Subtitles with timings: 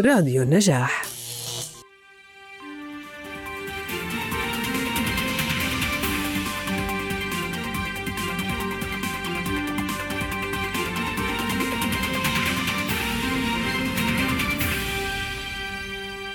[0.00, 1.02] راديو النجاح.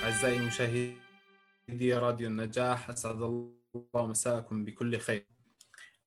[0.02, 0.94] أعزائي مشاهدي
[1.94, 3.52] راديو النجاح أسعد الله
[3.94, 5.26] مساءكم بكل خير.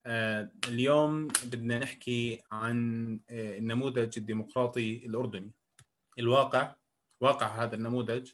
[0.06, 5.52] آه، اليوم بدنا نحكي عن آه، النموذج الديمقراطي الأردني.
[6.20, 6.76] الواقع
[7.26, 8.32] واقع هذا النموذج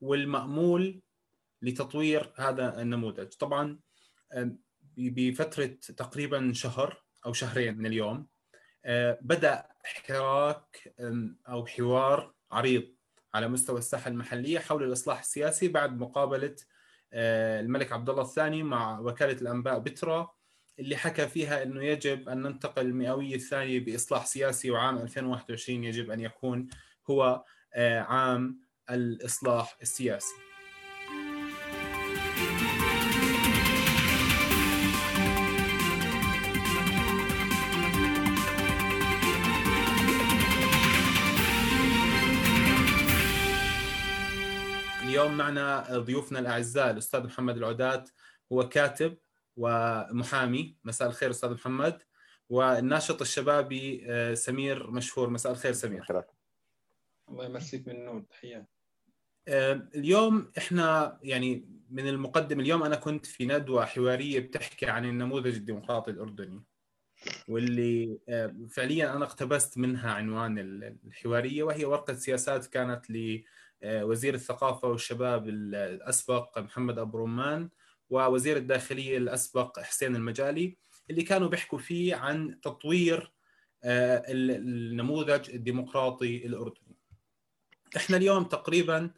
[0.00, 1.02] والمأمول
[1.62, 3.28] لتطوير هذا النموذج.
[3.28, 3.78] طبعا
[4.32, 4.50] آه،
[4.96, 8.26] بفترة تقريبا شهر أو شهرين من اليوم
[9.20, 10.94] بدأ حراك
[11.48, 12.94] أو حوار عريض
[13.34, 16.56] على مستوى الساحة المحلية حول الإصلاح السياسي بعد مقابلة
[17.14, 20.30] الملك عبد الله الثاني مع وكالة الأنباء بترا
[20.78, 26.20] اللي حكى فيها إنه يجب أن ننتقل المئوية الثانية بإصلاح سياسي وعام 2021 يجب أن
[26.20, 26.68] يكون
[27.10, 27.44] هو آه،
[27.76, 30.34] عام الإصلاح السياسي.
[45.02, 48.10] اليوم معنا ضيوفنا الأعزاء الأستاذ محمد العدات
[48.52, 49.18] هو كاتب
[49.56, 50.76] ومحامي.
[50.84, 52.02] مساء الخير أستاذ محمد.
[52.48, 55.30] والناشط الشبابي آه، سمير مشهور.
[55.30, 56.02] مساء الخير سمير.
[57.32, 58.66] الله يمسيك من النور تحيات
[59.48, 65.54] آه، اليوم إحنا يعني من المقدم اليوم أنا كنت في ندوة حوارية بتحكي عن النموذج
[65.54, 66.62] الديمقراطي الأردني
[67.48, 70.58] واللي آه، فعليا أنا اقتبست منها عنوان
[71.06, 77.68] الحوارية وهي ورقة سياسات كانت لوزير الثقافة والشباب الأسبق محمد أبو رمان
[78.10, 80.76] ووزير الداخلية الأسبق حسين المجالي
[81.10, 83.32] اللي كانوا بيحكوا فيه عن تطوير
[83.84, 86.96] آه، النموذج الديمقراطي الأردني.
[87.96, 89.10] إحنا اليوم تقريبا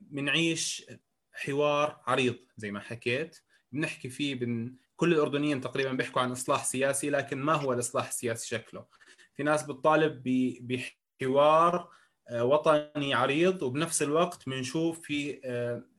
[0.00, 0.98] بنعيش آه،
[1.32, 3.38] حوار عريض زي ما حكيت.
[3.72, 8.48] بنحكي فيه بن كل الأردنيين تقريبا بيحكوا عن إصلاح سياسي لكن ما هو الإصلاح السياسي
[8.48, 8.86] شكله؟
[9.34, 10.22] في ناس بتطالب
[11.20, 11.92] بحوار
[12.28, 15.40] آه، وطني عريض وبنفس الوقت بنشوف في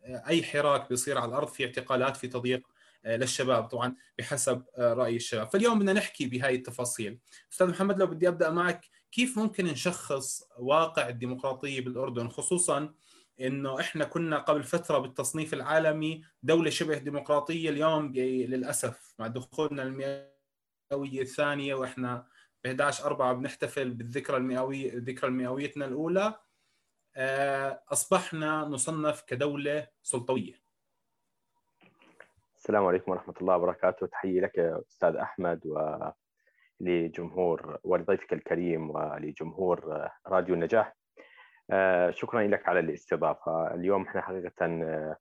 [0.06, 2.74] أي حراك بيصير على الأرض في اعتقالات في تضييق
[3.06, 5.50] آه، للشباب طبعا بحسب آه، رأي الشباب.
[5.50, 7.20] فاليوم بدنا نحكي بهاي التفاصيل.
[7.52, 12.94] أستاذ محمد لو بدي أبدأ معك كيف ممكن نشخص واقع الديمقراطية بالأردن؟ خصوصا
[13.42, 21.22] إنه إحنا كنا قبل فترة بالتصنيف العالمي دولة شبه ديمقراطية اليوم للأسف مع دخولنا المئوية
[21.22, 22.28] الثانية وإحنا
[22.64, 26.40] ب 11 4 بنحتفل بالذكرى المئوية ذكرى مئويتنا الأولى
[27.16, 30.54] آه، أصبحنا نصنف كدولة سلطوية.
[32.58, 34.08] السلام عليكم ورحمة الله وبركاته.
[34.08, 35.62] تحيي لك أستاذ أحمد
[36.84, 40.96] ولجمهور ولضيفك الكريم ولجمهور راديو النجاح.
[41.72, 43.74] آه، شكرا لك على الاستضافة.
[43.74, 45.18] اليوم إحنا حقيقة آه،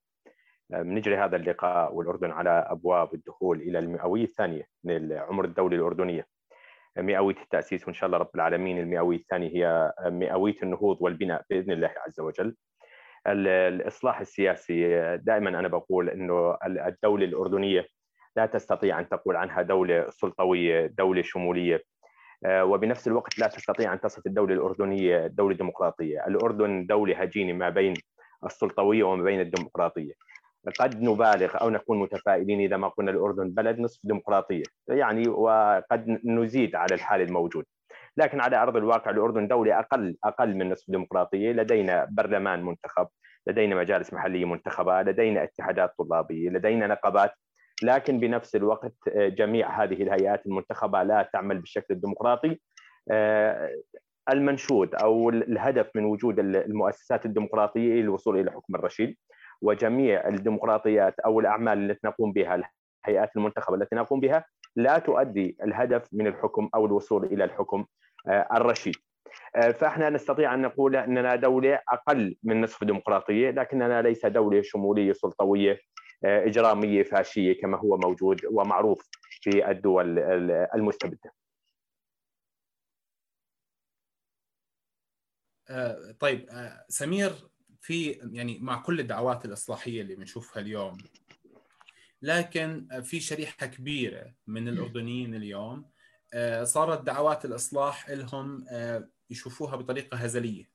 [0.71, 6.27] بنجري هذا اللقاء والأردن على أبواب الدخول إلى المئوية الثانية من عمر الدولة الأردنية
[6.99, 11.91] مئوية التأسيس وإن شاء الله رب العالمين المئوية الثانية هي مئوية النهوض والبناء بإذن الله
[12.07, 12.57] عز وجل.
[13.27, 17.87] الإصلاح السياسي دائما أنا بقول إنه الدولة الأردنية
[18.37, 21.83] لا تستطيع أن تقول عنها دولة سلطوية، دولة شمولية.
[22.49, 27.95] وبنفس الوقت لا تستطيع أن تصف الدولة الأردنية دولة ديمقراطية، الأردن دولة هجينة ما بين
[28.45, 30.13] السلطوية وما بين الديمقراطية.
[30.81, 34.63] قد نبالغ أو نكون متفائلين إذا ما قلنا الأردن بلد نصف ديمقراطية.
[34.89, 37.65] يعني وقد نزيد على الحال الموجود.
[38.17, 41.53] لكن على أرض الواقع الأردن دولة أقل أقل من نصف ديمقراطية.
[41.53, 43.09] لدينا برلمان منتخب
[43.47, 47.33] لدينا مجالس محلية منتخبة لدينا اتحادات طلابية لدينا نقابات
[47.83, 52.59] لكن بنفس الوقت جميع هذه الهيئات المنتخبة لا تعمل بالشكل الديمقراطي
[54.31, 59.17] المنشود أو الهدف من وجود المؤسسات الديمقراطية للوصول إلى حكم الرشيد
[59.63, 62.63] وجميع الديمقراطيات أو الأعمال التي نقوم بها
[63.07, 64.45] الهيئات المنتخبة التي نقوم بها
[64.77, 67.85] لا تؤدي الهدف من الحكم أو الوصول إلى الحكم
[68.29, 68.95] آه، الرشيد.
[69.57, 75.13] آه، فإحنا نستطيع أن نقول إننا دولة أقل من نصف ديمقراطية لكننا ليس دولة شمولية
[75.13, 75.79] سلطوية آه،
[76.25, 79.09] إجرامية فاشية كما هو موجود ومعروف
[79.41, 80.19] في الدول
[80.75, 81.33] المستبدة.
[86.21, 86.49] طيب
[86.89, 87.33] سمير
[87.81, 90.99] في يعني مع كل الدعوات الإصلاحية اللي بنشوفها اليوم
[92.23, 95.91] لكن في شريحة كبيرة من الأردنيين اليوم
[96.35, 100.72] آه، صارت دعوات الإصلاح لهم آه، يشوفوها بطريقة هزلية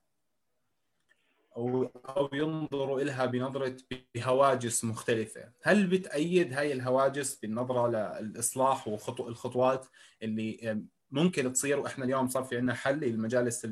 [1.58, 3.76] أو أو ينظروا لها بنظرة
[4.14, 7.88] بهواجس مختلفة، هل بتأيد هاي الهواجس بالنظرة
[8.20, 9.86] للإصلاح والخطوات
[10.22, 13.68] اللي آه، ممكن تصير؟ وإحنا اليوم صار في عندنا حل للمجالس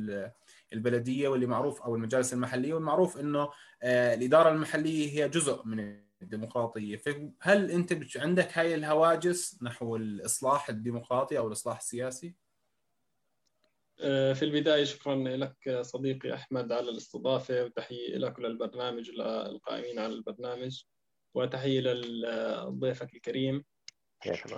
[0.72, 3.48] البلدية واللي معروف أو المجالس المحلية والمعروف إنه
[3.82, 6.96] الإدارة المحلية هي جزء من الديمقراطية.
[6.96, 12.45] فهل أنت عندك هاي الهواجس نحو الإصلاح الديمقراطي أو الإصلاح السياسي؟
[14.34, 20.82] في البداية شكرا لك صديقي أحمد على الاستضافة وتحية لك وللبرنامج القائمين على البرنامج
[21.34, 23.64] وتحية لضيفك الكريم.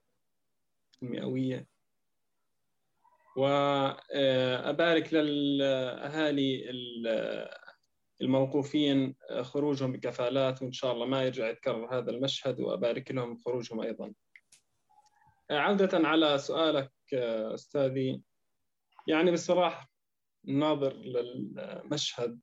[1.03, 1.67] المئوية
[3.37, 6.71] وأبارك للأهالي
[8.21, 14.13] الموقوفين خروجهم بكفالات وإن شاء الله ما يرجع يتكرر هذا المشهد وأبارك لهم خروجهم أيضا.
[15.51, 18.23] عودة على سؤالك أستاذي.
[19.09, 19.91] يعني بصراحة
[20.49, 22.41] الناظر للمشهد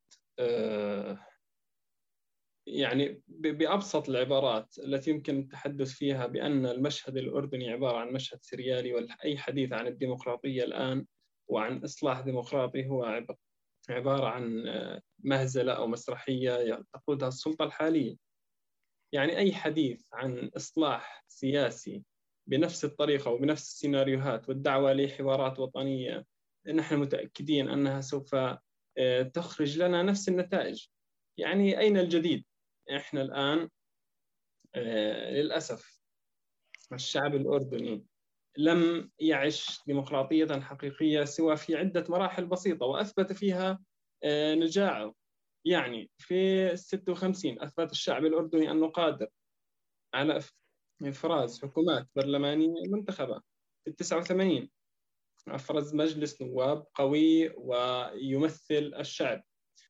[2.67, 9.37] يعني بأبسط العبارات التي يمكن التحدث فيها بأن المشهد الأردني عبارة عن مشهد سريالي وأي
[9.37, 11.05] حديث عن الديمقراطية الآن
[11.47, 13.03] وعن إصلاح ديمقراطي هو
[13.89, 14.63] عبارة عن
[15.19, 18.15] مهزلة أو مسرحية تقودها السلطة الحالية
[19.11, 22.03] يعني أي حديث عن إصلاح سياسي
[22.47, 26.25] بنفس الطريقة وبنفس السيناريوهات والدعوة لحوارات وطنية
[26.73, 28.35] نحن متأكدين أنها سوف
[29.33, 30.87] تخرج لنا نفس النتائج
[31.37, 32.45] يعني أين الجديد؟
[32.95, 33.69] إحنا الآن
[35.31, 36.01] للأسف
[36.93, 38.05] الشعب الأردني
[38.57, 43.79] لم يعش ديمقراطية حقيقية سوى في عدة مراحل بسيطة وأثبت فيها
[44.55, 45.13] نجاعه
[45.65, 49.27] يعني في 56 أثبت الشعب الأردني أنه قادر
[50.13, 50.39] على
[51.03, 53.41] إفراز حكومات برلمانية منتخبة.
[53.85, 54.69] في 89
[55.47, 59.43] أفرز مجلس نواب قوي ويمثل الشعب.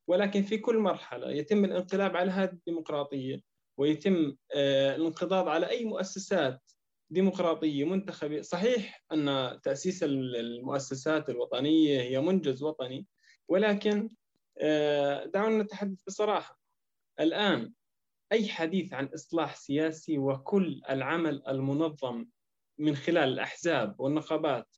[0.07, 3.41] ولكن في كل مرحلة يتم الانقلاب على هذه الديمقراطية
[3.77, 6.61] ويتم الانقضاض على أي مؤسسات
[7.09, 8.41] ديمقراطية منتخبة.
[8.41, 13.07] صحيح أن تأسيس المؤسسات الوطنية هي منجز وطني
[13.47, 14.09] ولكن
[15.33, 16.59] دعونا نتحدث بصراحة.
[17.19, 17.73] الآن
[18.31, 22.25] أي حديث عن إصلاح سياسي وكل العمل المنظم
[22.77, 24.75] من خلال الأحزاب والنقابات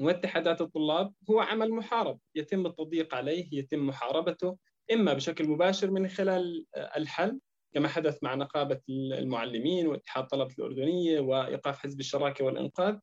[0.00, 4.56] واتحادات الطلاب هو عمل محارب يتم التضييق عليه يتم محاربته
[4.92, 7.40] إما بشكل مباشر من خلال الحل
[7.74, 12.98] كما حدث مع نقابة المعلمين واتحاد طلبة الأردنية وإيقاف حزب الشراكة والإنقاذ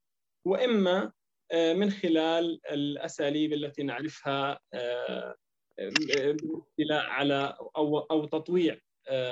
[0.46, 1.12] وإما
[1.54, 4.60] من خلال الأساليب التي نعرفها
[6.92, 8.78] على أو أو تطويع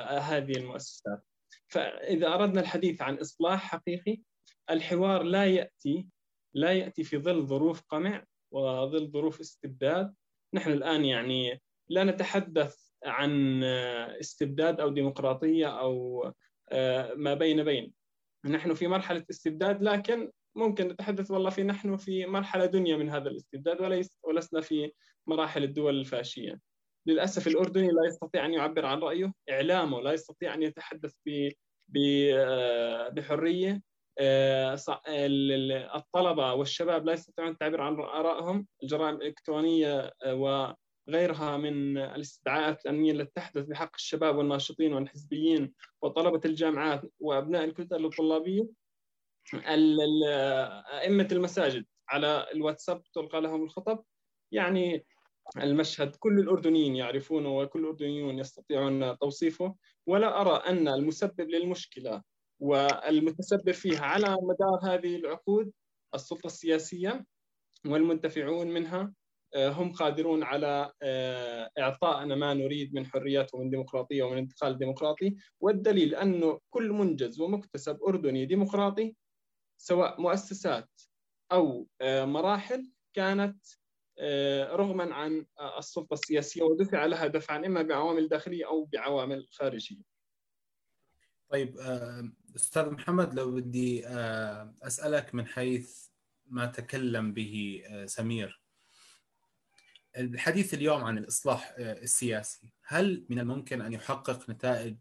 [0.07, 1.23] هذه المؤسسات.
[1.67, 4.21] فإذا أردنا الحديث عن إصلاح حقيقي
[4.69, 6.07] الحوار لا يأتي
[6.53, 10.13] لا يأتي في ظل ظروف قمع وظل ظروف استبداد.
[10.53, 13.63] نحن الآن يعني لا نتحدث عن
[14.19, 16.23] استبداد أو ديمقراطية أو
[17.15, 17.93] ما بين بين.
[18.45, 23.29] نحن في مرحلة استبداد لكن ممكن نتحدث والله في نحن في مرحلة دنيا من هذا
[23.29, 24.91] الاستبداد وليس ولسنا في
[25.27, 26.59] مراحل الدول الفاشية.
[27.07, 31.13] للأسف الأردني لا يستطيع أن يعبر عن رأيه إعلامه لا يستطيع أن يتحدث
[33.13, 33.81] بحرية
[35.95, 40.11] الطلبة والشباب لا يستطيعون التعبير عن آرائهم الجرائم الإلكترونية
[41.07, 48.67] وغيرها من الاستدعاءات الأمنية التي تحدث بحق الشباب والناشطين والحزبيين وطلبة الجامعات وأبناء الكتل الطلابية.
[51.03, 54.03] أئمة المساجد على الواتساب تلقى لهم الخطب.
[54.51, 55.05] يعني
[55.57, 59.75] المشهد كل الأردنيين يعرفونه وكل الأردنيون يستطيعون توصيفه.
[60.07, 62.21] ولا أرى أن المسبب للمشكلة
[62.59, 65.71] والمتسبب فيها على مدار هذه العقود
[66.15, 67.25] السلطة السياسية
[67.85, 69.13] والمنتفعون منها
[69.55, 70.91] هم قادرون على
[71.79, 75.35] إعطائنا ما نريد من حريات ومن ديمقراطية ومن انتقال ديمقراطي.
[75.59, 79.15] والدليل أنه كل منجز ومكتسب أردني ديمقراطي
[79.77, 80.89] سواء مؤسسات
[81.51, 83.65] أو مراحل كانت
[84.71, 85.45] رغما عن
[85.77, 90.01] السلطة السياسية ودفع لها دفعا إما بعوامل داخلية أو بعوامل خارجية.
[91.49, 91.77] طيب
[92.55, 94.07] أستاذ محمد لو بدي
[94.83, 96.07] أسألك من حيث
[96.45, 98.64] ما تكلم به سمير.
[100.17, 104.95] الحديث اليوم عن الإصلاح السياسي هل من الممكن أن يحقق نتائج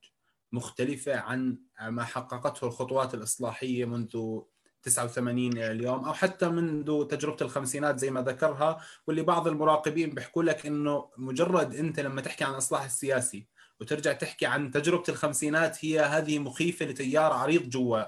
[0.53, 4.41] مختلفة عن ما حققته الخطوات الإصلاحية منذ
[4.83, 10.67] 89 اليوم أو حتى منذ تجربة الخمسينات زي ما ذكرها؟ واللي بعض المراقبين بيحكوا لك
[10.67, 13.47] إنه مجرد أنت لما تحكي عن الإصلاح السياسي
[13.81, 18.05] وترجع تحكي عن تجربة الخمسينات هي هذه مخيفة لتيار عريض جوا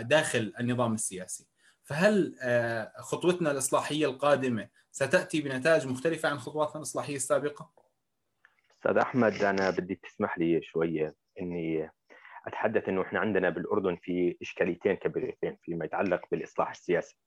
[0.00, 1.46] داخل النظام السياسي.
[1.84, 2.34] فهل
[2.98, 7.70] خطوتنا الإصلاحية القادمة ستأتي بنتائج مختلفة عن خطواتنا الإصلاحية السابقة؟
[8.78, 11.90] أستاذ أحمد أنا بدي تسمح لي شوية إني
[12.46, 17.18] أتحدث إنه إحنا عندنا بالأردن في إشكاليتين كبيرتين فيما يتعلق بالإصلاح السياسي.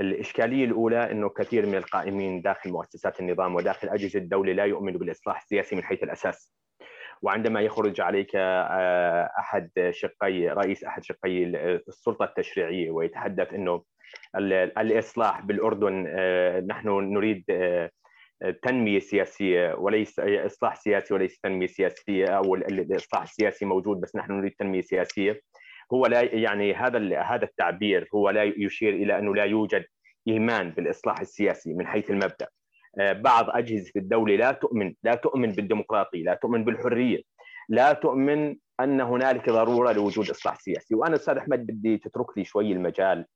[0.00, 5.42] الإشكالية الأولى إنه كثير من القائمين داخل مؤسسات النظام وداخل أجهزة الدولة لا يؤمنوا بالإصلاح
[5.42, 6.52] السياسي من حيث الأساس.
[7.22, 11.44] وعندما يخرج عليك آه، أحد شقي رئيس أحد شقي
[11.88, 13.82] السلطة التشريعية ويتحدث إنه
[14.78, 17.90] الإصلاح بالأردن آه، نحن نريد آه،
[18.62, 24.52] تنمية سياسية وليس إصلاح سياسي وليس تنمية سياسية أو الإصلاح السياسي موجود بس نحن نريد
[24.58, 25.40] تنمية سياسية.
[25.92, 29.84] هو لا يعني هذا هذا التعبير هو لا يشير إلى أنه لا يوجد
[30.28, 32.48] إيمان بالإصلاح السياسي من حيث المبدأ.
[32.98, 37.22] بعض أجهزة الدولة لا تؤمن لا تؤمن بالديمقراطية لا تؤمن بالحرية
[37.68, 40.94] لا تؤمن أن هنالك ضرورة لوجود إصلاح سياسي.
[40.94, 43.26] وأنا أستاذ أحمد بدي تترك لي شوي المجال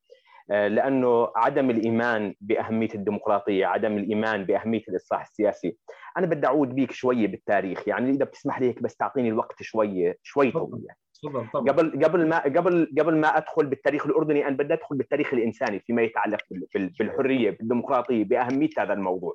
[0.50, 5.76] آه، لأنه عدم الإيمان بأهمية الديمقراطية، عدم الإيمان بأهمية الإصلاح السياسي،
[6.18, 10.18] أنا بدي أعود بيك شوية بالتاريخ، يعني إذا بتسمح لي هيك بس تعطيني الوقت شوية
[10.22, 10.86] شوي طويل.
[11.22, 11.68] تفضل طبعا.
[11.68, 16.02] قبل قبل ما قبل قبل ما أدخل بالتاريخ الأردني أنا بدي أدخل بالتاريخ الإنساني فيما
[16.02, 16.40] يتعلق
[16.98, 19.34] بالحرية بالديمقراطية بأهمية هذا الموضوع.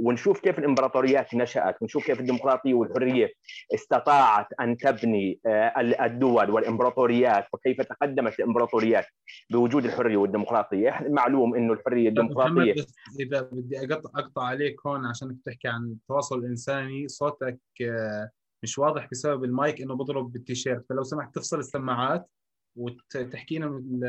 [0.00, 3.32] ونشوف كيف الإمبراطوريات نشأت ونشوف كيف الديمقراطية والحرية
[3.74, 9.06] استطاعت أن تبني آه، الدول والإمبراطوريات وكيف تقدمت الإمبراطوريات
[9.50, 11.06] بوجود الحرية والديمقراطية.
[11.08, 12.74] معلوم إنه الحرية الديمقراطية
[13.20, 18.30] إذا بدي أقطع عليك هون عشان تحكي عن التواصل الانساني صوتك آه،
[18.64, 20.86] مش واضح بسبب المايك إنه بضرب بالتيشيرت.
[20.88, 22.30] فلو سمحت تفصل السماعات
[22.76, 24.00] وتحكينا من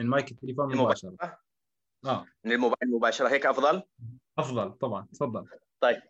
[0.00, 1.16] من مايك التليفون مباشرة.
[2.04, 2.26] آه.
[2.44, 3.28] من الموبايل مباشرة.
[3.28, 3.82] هيك أفضل؟
[4.38, 5.06] أفضل طبعا.
[5.12, 5.46] تفضل.
[5.80, 6.02] طيب.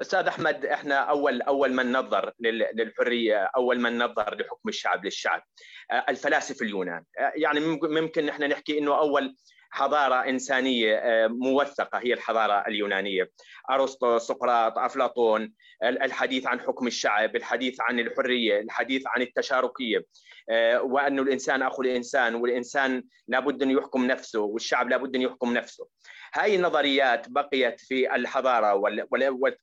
[0.00, 2.32] أستاذ أحمد إحنا أول أول من نظر
[2.74, 5.42] للحرية أول من نظر لحكم الشعب للشعب.
[5.90, 7.04] آه، الفلاسفة اليونان.
[7.18, 9.36] آه، يعني ممكن نحن نحكي إنه أول
[9.74, 13.30] حضارة إنسانية آه، موثقة هي الحضارة اليونانية.
[13.70, 15.52] أرسطو سقراط أفلاطون
[15.82, 20.04] الحديث عن حكم الشعب الحديث عن الحرية الحديث عن التشاركية.
[20.50, 25.86] آه، وانه الإنسان أخو الإنسان والإنسان لابد أن يحكم نفسه والشعب لابد أن يحكم نفسه.
[26.34, 28.74] هاي النظريات بقيت في الحضارة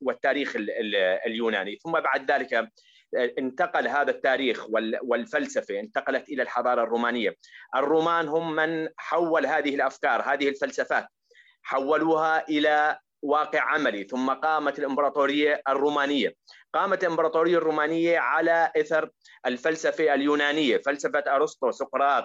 [0.02, 0.56] والتاريخ
[1.26, 1.80] اليوناني.
[1.84, 2.70] ثم بعد ذلك
[3.16, 4.66] انتقل هذا التاريخ
[5.04, 7.36] والفلسفة انتقلت إلى الحضارة الرومانية.
[7.76, 11.08] الرومان هم من حول هذه الأفكار هذه الفلسفات
[11.64, 16.36] حولوها إلى واقع عملي ثم قامت الإمبراطورية الرومانية.
[16.74, 19.10] قامت الإمبراطورية الرومانية على إثر
[19.46, 22.24] الفلسفة اليونانية فلسفة أرسطو سقراط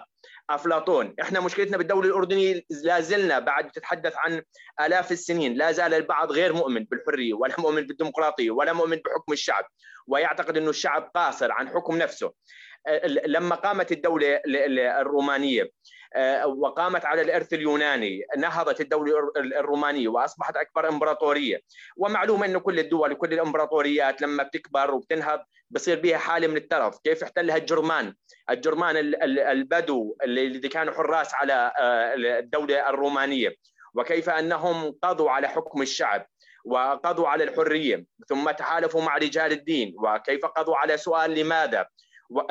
[0.51, 1.15] أفلاطون.
[1.23, 4.43] إحنا مشكلتنا بالدولة الأردنية لا زلنا بعد تتحدث عن
[4.81, 5.55] آلاف السنين.
[5.55, 9.65] لا زال البعض غير مؤمن بالحرية ولا مؤمن بالديمقراطية ولا مؤمن بحكم الشعب.
[10.07, 12.33] ويعتقد إنه الشعب قاصر عن حكم نفسه.
[13.27, 14.41] لما قامت الدولة
[15.01, 15.71] الرومانية
[16.15, 21.61] آه، وقامت على الإرث اليوناني نهضت الدولة الرومانية وأصبحت أكبر إمبراطورية.
[21.97, 25.41] ومعلوم انه كل الدول وكل الإمبراطوريات لما بتكبر وبتنهض
[25.71, 26.99] بصير بها حالة من الترف.
[27.05, 28.15] كيف احتلها الجرمان؟
[28.51, 33.55] الجرمان البدو اللي كانوا حراس على آه، الدولة الرومانية.
[33.95, 36.27] وكيف أنهم قضوا على حكم الشعب
[36.65, 39.95] وقضوا على الحرية ثم تحالفوا مع رجال الدين.
[39.99, 41.87] وكيف قضوا على سؤال لماذا؟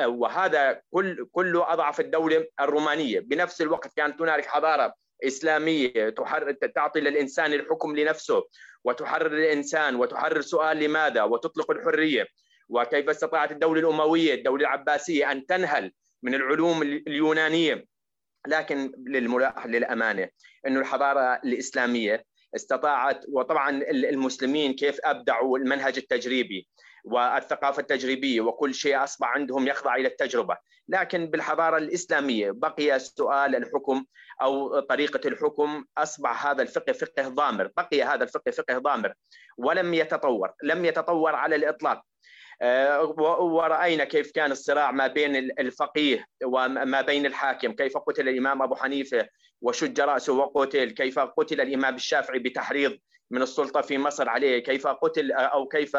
[0.06, 3.20] وهذا كل كله أضعف الدولة الرومانية.
[3.20, 8.44] بنفس الوقت كانت هنالك حضارة إسلامية تحرر تعطي للإنسان الحكم لنفسه
[8.84, 12.26] وتحرر الإنسان وتحرر سؤال لماذا وتطلق الحرية.
[12.68, 15.92] وكيف استطاعت الدولة الأموية الدولة العباسية أن تنهل
[16.22, 17.84] من العلوم اليونانية.
[18.46, 18.92] لكن
[19.66, 20.28] للأمانة
[20.66, 22.24] إنه الحضارة الإسلامية
[22.56, 26.68] استطاعت وطبعا المسلمين كيف أبدعوا المنهج التجريبي.
[27.06, 30.56] والثقافة التجريبية وكل شيء أصبح عندهم يخضع إلى التجربة،
[30.88, 34.04] لكن بالحضارة الإسلامية بقي سؤال الحكم
[34.42, 39.14] أو طريقة الحكم أصبح هذا الفقه فقه ضامر، بقي هذا الفقه فقه ضامر
[39.58, 42.02] ولم يتطور، لم يتطور على الإطلاق.
[42.62, 43.02] آه،
[43.40, 49.28] ورأينا كيف كان الصراع ما بين الفقيه وما بين الحاكم كيف قتل الإمام أبو حنيفة
[49.62, 52.98] وشج رأسه وقتل كيف قتل الإمام الشافعي بتحريض
[53.30, 55.96] من السلطة في مصر عليه كيف قتل أو كيف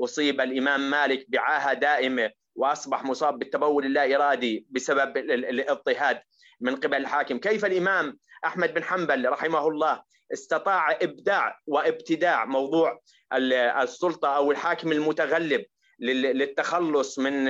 [0.00, 6.20] أصيب الإمام مالك بعاهة دائمة وأصبح مصاب بالتبول اللا إرادي بسبب الاضطهاد
[6.60, 7.38] من قبل الحاكم.
[7.38, 13.00] كيف الإمام أحمد بن حنبل رحمه الله استطاع إبداع وابتداع موضوع
[13.82, 15.64] السلطة أو الحاكم المتغلب
[16.00, 17.44] للتخلص من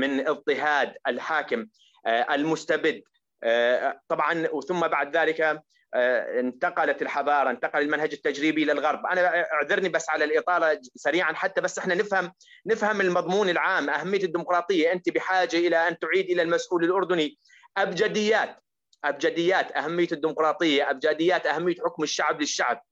[0.00, 1.66] من اضطهاد الحاكم
[2.06, 3.02] آه، المستبد.
[3.44, 5.62] آه، طبعا ثم بعد ذلك
[5.94, 11.78] آه، انتقلت الحضارة انتقل المنهج التجريبي للغرب أنا أعذرني بس على الإطالة سريعا حتى بس
[11.78, 12.32] إحنا نفهم
[12.66, 14.92] نفهم المضمون العام أهمية الديمقراطية.
[14.92, 17.38] أنت بحاجة إلى أن تعيد إلى المسؤول الأردني.
[17.76, 18.56] أبجديات
[19.04, 22.82] أبجديات أهمية الديمقراطية أبجديات أهمية حكم الشعب للشعب.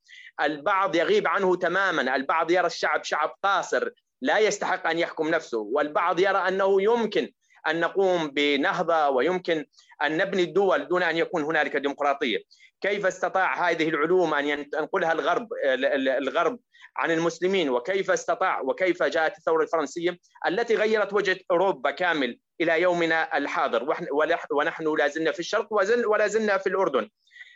[0.40, 2.16] البعض يغيب عنه تماما.
[2.16, 3.90] البعض يرى الشعب شعب قاصر.
[4.20, 7.32] لا يستحق أن يحكم نفسه والبعض يرى أنه يمكن
[7.68, 9.64] أن نقوم بنهضة ويمكن
[10.02, 12.38] أن نبني الدول دون أن يكون هنالك ديمقراطية.
[12.80, 15.48] كيف استطاع هذه العلوم أن ينقلها الغرب
[16.18, 16.58] الغرب
[16.96, 23.36] عن المسلمين؟ وكيف استطاع وكيف جاءت الثورة الفرنسية التي غيرت وجه أوروبا كامل إلى يومنا
[23.36, 23.96] الحاضر؟
[24.52, 25.68] ونحن لا زلنا في الشرق
[26.06, 27.08] ولا زلنا في الأردن.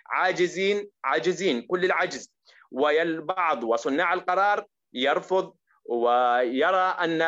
[0.07, 2.35] عاجزين عاجزين كل العجز.
[2.71, 7.19] والبعض وصناع القرار يرفض ويرى أن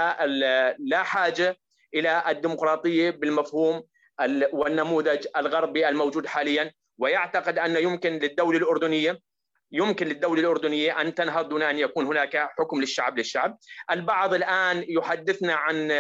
[0.79, 1.57] لا حاجة
[1.95, 3.83] إلى الديمقراطية بالمفهوم
[4.53, 9.21] والنموذج الغربي الموجود حاليا ويعتقد أن يمكن للدولة الاردنيه
[9.73, 13.59] يمكن للدولة الأردنية أن تنهض دون أن يكون هناك حكم للشعب للشعب.
[13.91, 15.91] البعض الآن يحدثنا عن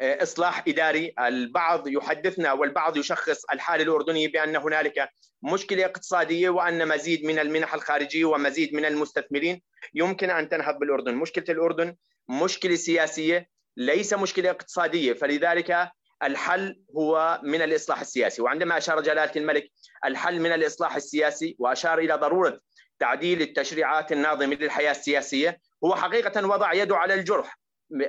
[0.00, 5.08] إصلاح إداري، البعض يحدثنا والبعض يشخص الحالة الأردنية بأن هنالك
[5.42, 9.62] مشكلة اقتصادية وأن مزيد من المنح الخارجية ومزيد من المستثمرين
[9.94, 11.96] يمكن أن تنهض بالأردن، مشكلة الأردن
[12.28, 15.12] مشكلة سياسية ليس مشكلة اقتصادية.
[15.12, 15.90] فلذلك
[16.22, 18.42] الحل هو من الإصلاح السياسي.
[18.42, 19.70] وعندما أشار جلالة الملك
[20.04, 22.60] الحل من الإصلاح السياسي وأشار إلى ضرورة
[22.98, 27.58] تعديل التشريعات الناظمة للحياة السياسية هو حقيقة وضع يده على الجرح.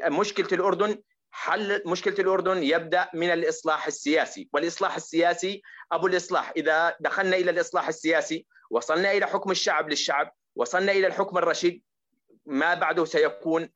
[0.07, 0.97] مشكلة الأردن
[1.37, 6.53] حل مشكلة الأردن يبدأ من الإصلاح السياسي والإصلاح السياسي أبو الإصلاح.
[6.57, 11.83] إذا دخلنا إلى الإصلاح السياسي وصلنا إلى حكم الشعب للشعب وصلنا إلى الحكم الرشيد
[12.45, 13.69] ما بعده سيكون.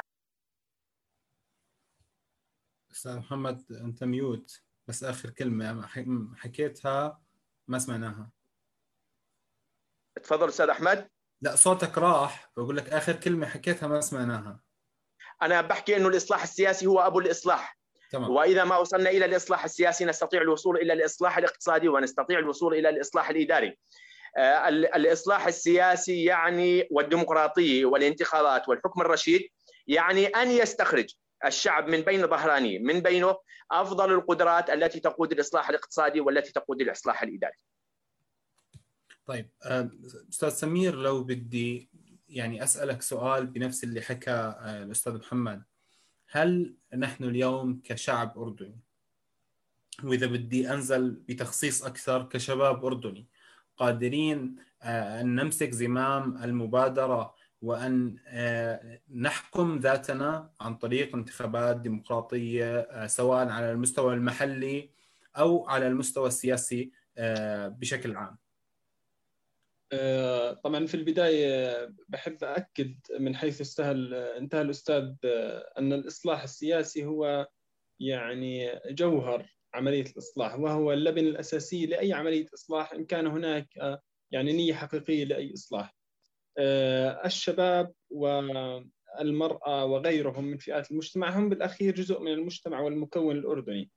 [2.91, 5.87] أستاذ محمد أنت ميوت بس آخر كلمة
[6.35, 7.21] حكيتها
[7.67, 8.31] ما سمعناها.
[10.23, 11.09] تفضل أستاذ أحمد.
[11.41, 14.63] لا صوتك راح بقول لك آخر كلمة حكيتها ما سمعناها.
[15.41, 17.77] أنا بحكي إنه الإصلاح السياسي هو أبو الإصلاح
[18.11, 18.31] تمام.
[18.31, 23.29] وإذا ما وصلنا إلى الإصلاح السياسي نستطيع الوصول إلى الإصلاح الاقتصادي ونستطيع الوصول إلى الإصلاح
[23.29, 23.77] الإداري
[24.37, 29.49] آه، الإصلاح السياسي يعني والديمقراطيه والانتخابات والحكم الرشيد
[29.87, 33.37] يعني أن يستخرج الشعب من بين ظهرانيه من بينه
[33.71, 37.57] أفضل القدرات التي تقود الإصلاح الاقتصادي والتي تقود الإصلاح الإداري.
[39.25, 39.89] طيب آه،
[40.29, 41.89] أستاذ سمير لو بدي
[42.31, 45.63] يعني أسألك سؤال بنفس اللي حكى آه، الأستاذ محمد
[46.29, 48.79] هل نحن اليوم كشعب أردني
[50.03, 53.27] وإذا بدي أنزل بتخصيص أكثر كشباب أردني
[53.77, 63.47] قادرين آه، أن نمسك زمام المبادرة وأن آه، نحكم ذاتنا عن طريق انتخابات ديمقراطية سواء
[63.49, 64.89] على المستوى المحلي
[65.37, 66.91] أو على المستوى السياسي
[67.67, 68.37] بشكل عام.
[70.63, 75.15] طبعا في البداية بحب اكد من حيث استهل انتهى الأستاذ
[75.77, 77.47] أن الإصلاح السياسي هو
[77.99, 83.99] يعني جوهر عملية الإصلاح وهو اللبن الأساسي لأي عملية إصلاح إن كان هناك
[84.31, 85.95] يعني نية حقيقية لأي إصلاح.
[86.57, 93.89] آه، الشباب والمرأة وغيرهم من فئات المجتمع هم بالأخير جزء من المجتمع والمكون الأردني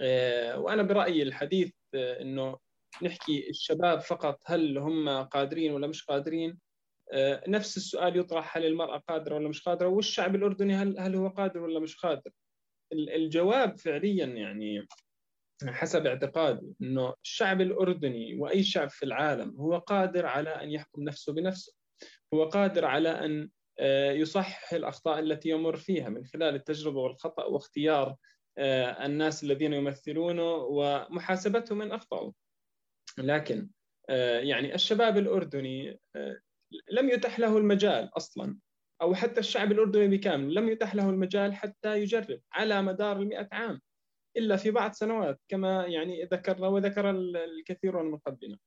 [0.00, 2.58] آه، وأنا برأيي الحديث آه، أنه
[3.02, 6.58] نحكي الشباب فقط هل هم قادرين ولا مش قادرين؟
[7.48, 11.60] نفس السؤال يطرح هل المرأة قادرة ولا مش قادرة؟ والشعب الأردني هل, هل هو قادر
[11.60, 12.30] ولا مش قادر؟
[12.92, 14.86] الجواب فعليا يعني
[15.66, 21.32] حسب اعتقادي إنه الشعب الأردني وأي شعب في العالم هو قادر على أن يحكم نفسه
[21.32, 21.72] بنفسه.
[22.34, 28.16] هو قادر على أن آه، يصحح الأخطاء التي يمر فيها من خلال التجربة والخطأ واختيار
[28.58, 32.32] آه، الناس الذين يمثلونه ومحاسبتهم من اخطاوا
[33.22, 33.68] لكن
[34.10, 36.00] آه، يعني الشباب الأردني
[36.92, 38.58] لم يتح له المجال أصلا
[39.02, 43.80] أو حتى الشعب الأردني بكامل لم يتح له المجال حتى يجرب على مدار المئة عام
[44.36, 48.58] إلا في بعض سنوات كما يعني ذكرنا وذكر الكثيرون من قبلنا.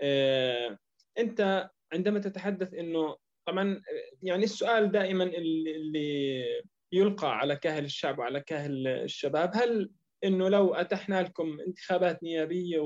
[0.00, 0.78] آه،
[1.18, 3.16] أنت عندما تتحدث إنه
[3.48, 3.82] طبعا
[4.22, 6.44] يعني السؤال دائما اللي
[6.92, 9.90] يلقى على كاهل الشعب وعلى كاهل الشباب هل
[10.24, 12.78] إنه لو أتحنا لكم انتخابات نيابية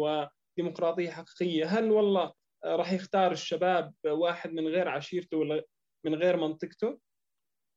[0.58, 1.66] وديمقراطيه حقيقية.
[1.66, 2.32] هل والله
[2.64, 5.64] راح يختار الشباب واحد من غير عشيرته ولا
[6.04, 6.98] من غير منطقته؟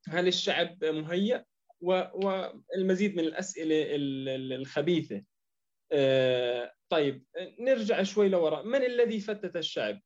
[0.07, 1.45] هل الشعب مهيأ؟
[1.81, 3.85] والمزيد من الأسئلة
[4.55, 5.23] الخبيثة.
[5.91, 7.25] آه، طيب
[7.59, 10.01] نرجع شوي لوراء من الذي فتت الشعب؟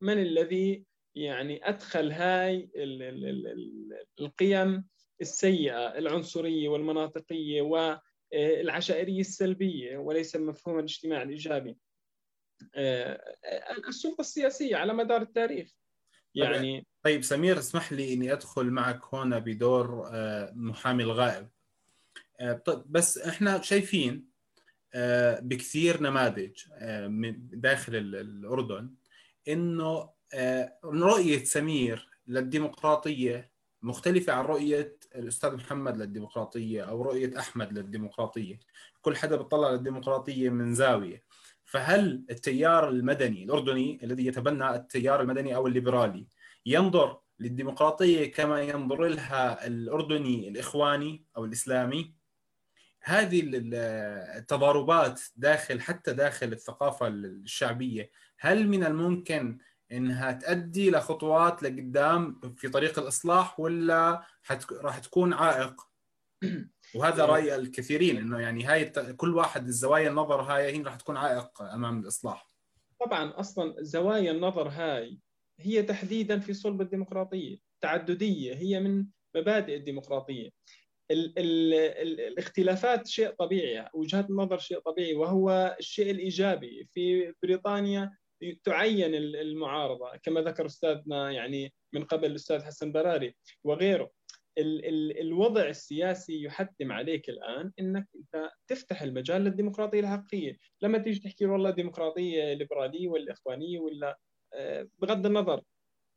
[0.00, 0.84] من الذي
[1.14, 2.70] يعني أدخل هاي
[4.20, 4.84] القيم
[5.20, 11.91] السيئة العنصرية والمناطقية والعشائريه السلبية وليس المفهوم الاجتماعي الإيجابي؟ آه،
[13.88, 15.68] السلطه السياسية على مدار التاريخ.
[16.34, 21.48] يعني طيب سمير اسمح لي إني أدخل معك هنا بدور آه، محامي الغائب.
[22.40, 24.32] آه، طيب بس إحنا شايفين
[24.94, 26.52] آه، بكثير نماذج
[27.08, 28.94] من داخل الأردن
[29.48, 30.10] إنه
[30.84, 38.58] رؤية سمير للديمقراطية مختلفة عن رؤية الأستاذ محمد للديمقراطية أو رؤية أحمد للديمقراطية.
[39.00, 41.22] كل حدا بيطلع للديمقراطية من زاوية.
[41.72, 46.26] فهل التيار المدني الأردني الذي يتبنى التيار المدني أو الليبرالي
[46.66, 52.14] ينظر للديمقراطية كما ينظر لها الأردني الإخواني أو الإسلامي
[53.02, 53.50] هذه
[54.38, 59.58] التضاربات داخل حتى داخل الثقافة الشعبية هل من الممكن
[59.92, 64.24] إنها تؤدي لخطوات لقدام في طريق الإصلاح ولا.
[64.72, 65.88] راح تكون عائق
[66.94, 68.84] وهذا رأي الكثيرين إنه يعني هاي
[69.16, 72.50] كل واحد الزوايا النظر هاي هي راح تكون عائق أمام الإصلاح.
[73.00, 75.18] طبعا أصلا زوايا النظر هاي
[75.60, 80.50] هي تحديدا في صلب الديمقراطية تعددية هي من مبادئ الديمقراطية.
[81.10, 86.88] ال ال ال الاختلافات شيء طبيعي وجهات النظر شيء طبيعي وهو الشيء الإيجابي.
[86.92, 88.16] في بريطانيا
[88.64, 94.10] تعين المعارضة كما ذكر أستاذنا يعني من قبل الأستاذ حسن براري وغيره.
[94.58, 101.20] ال ال الوضع السياسي يحتم عليك الآن إنك أنت تفتح المجال للديمقراطية الحقيقية، لما تيجي
[101.20, 104.18] تحكي والله ديمقراطية ليبرالية ولا إخوانية ولا
[104.54, 105.62] آه، بغض النظر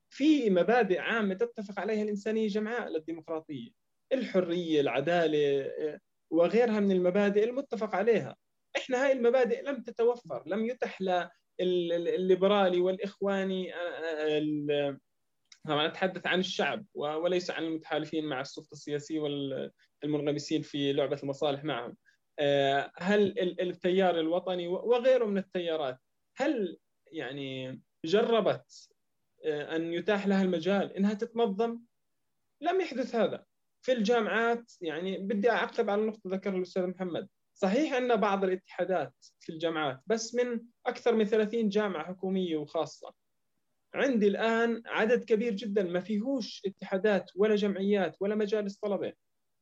[0.09, 3.69] في مبادئ عامة تتفق عليها الإنسانية جمعاء للديمقراطية،
[4.13, 5.99] الحرية، العدالة آه،
[6.31, 8.35] وغيرها من المبادئ المتفق عليها.
[8.77, 10.99] إحنا هاي المبادئ لم تتوفر، لم يتح
[11.59, 14.97] الليبرالي والإخواني آه،
[15.67, 21.97] طبعا اتحدث عن الشعب وليس عن المتحالفين مع السلطه السياسيه والمنغمسين في لعبة المصالح معهم.
[22.39, 25.99] آه، هل التيار الوطني وغيره من التيارات
[26.38, 26.78] هل
[27.12, 28.89] يعني جربت
[29.45, 31.80] آه، أن يتاح لها المجال إنها تتنظم؟
[32.62, 33.45] لم يحدث هذا.
[33.82, 37.28] في الجامعات يعني بدي أعقب على نقطة ذكرها الأستاذ محمد.
[37.54, 43.13] صحيح أن بعض الاتحادات في الجامعات بس من أكثر من 30 جامعة حكومية وخاصة
[43.95, 49.13] عندي الآن عدد كبير جدا ما فيهوش اتحادات ولا جمعيات ولا مجالس طلبة.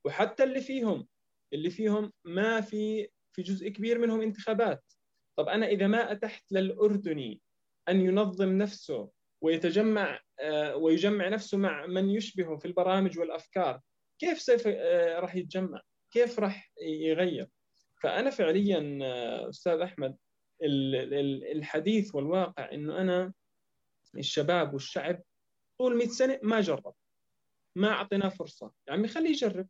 [0.05, 1.07] وحتى اللي فيهم
[1.53, 4.83] اللي فيهم ما في في جزء كبير منهم انتخابات.
[5.37, 7.41] طب أنا إذا ما أتحت للأردني
[7.89, 9.09] أن ينظم نفسه
[9.41, 13.79] ويتجمع آه، ويجمع نفسه مع من يشبهه في البرامج والأفكار
[14.19, 17.47] كيف سيف آه، راح يتجمع؟ كيف راح يغير؟
[18.01, 20.17] فأنا فعليا آه، أستاذ أحمد
[21.55, 23.33] الحديث والواقع أنه أنا
[24.17, 25.21] الشباب والشعب
[25.77, 26.93] طول 100 سنة ما جرب.
[27.75, 28.71] ما أعطيناه فرصة.
[28.87, 29.67] يا عمي خليه يجرب.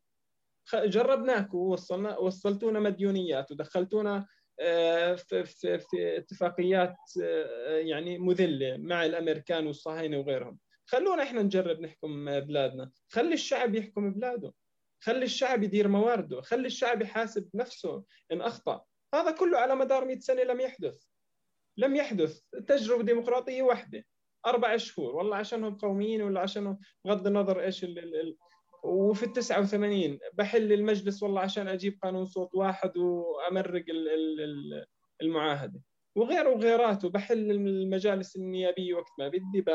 [0.73, 4.27] جربناك ووصلنا وصلتونا مديونيات ودخلتونا
[4.60, 10.60] آه، في, في, في اتفاقيات آه، يعني مذلة مع الأمريكان والصهاينة وغيرهم.
[10.86, 12.91] خلونا إحنا نجرب نحكم بلادنا.
[13.10, 14.53] خلي الشعب يحكم بلاده.
[14.99, 18.84] خلي الشعب يدير موارده خلي الشعب يحاسب نفسه إن أخطأ.
[19.13, 21.06] هذا كله على مدار 100 سنة لم يحدث.
[21.77, 22.41] لم يحدث.
[22.67, 24.06] تجربة ديمقراطية واحدة.
[24.45, 28.38] أربع شهور والله عشانهم قوميين ولا عشانهم بغض النظر إيش ال ال ال
[28.84, 34.86] وفي ال 89 بحل المجلس والله عشان أجيب قانون صوت واحد وأمرق ال ال
[35.21, 35.82] المعاهدة.
[36.15, 39.65] وغيره وغيراته بحل المجالس النيابية وقت ما بدي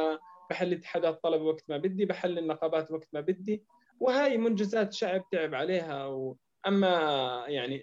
[0.50, 3.64] بحل اتحادات طلب وقت ما بدي بحل النقابات وقت ما بدي.
[4.00, 6.36] وهاي منجزات شعب تعب عليها و...
[6.66, 7.82] أما يعني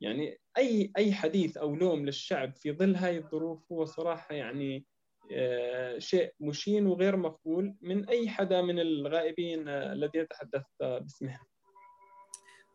[0.00, 4.86] يعني اي أي حديث أو لوم للشعب في ظل هاي الظروف هو صراحة يعني
[5.98, 11.40] شيء مشين وغير مقبول من أي حدا من الغائبين آه، الذي يتحدث باسمه.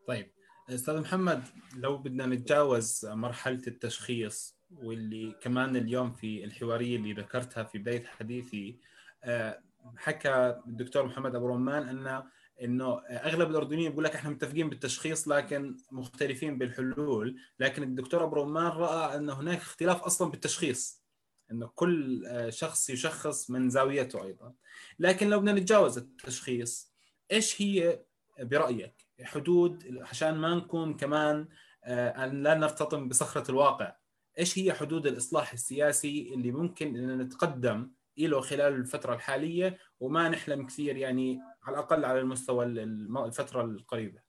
[0.06, 0.30] طيب
[0.70, 1.42] أستاذ محمد
[1.76, 8.78] لو بدنا نتجاوز مرحلة التشخيص واللي كمان اليوم في الحوارية اللي ذكرتها في بداية حديثي
[9.24, 9.62] آه،
[9.96, 12.22] حكى الدكتور محمد أبو رمان أن
[12.62, 18.66] إنه أغلب الأردنيين بيقول لك إحنا متفقين بالتشخيص لكن مختلفين بالحلول، لكن الدكتور أبو رمان
[18.66, 21.07] رأى أن هناك اختلاف أصلا بالتشخيص.
[21.50, 24.54] إنه كل آه، شخص يشخص من زاويته أيضا.
[24.98, 26.92] لكن لو بدنا نتجاوز التشخيص
[27.32, 28.00] إيش هي
[28.40, 31.48] برأيك؟ حدود عشان ما نكون كمان
[31.84, 33.96] آه، أن لا نرتطم بصخرة الواقع.
[34.38, 40.66] إيش هي حدود الإصلاح السياسي اللي ممكن ان نتقدم له خلال الفترة الحالية وما نحلم
[40.66, 44.20] كثير يعني على الأقل على المستوى الفترة القريبة؟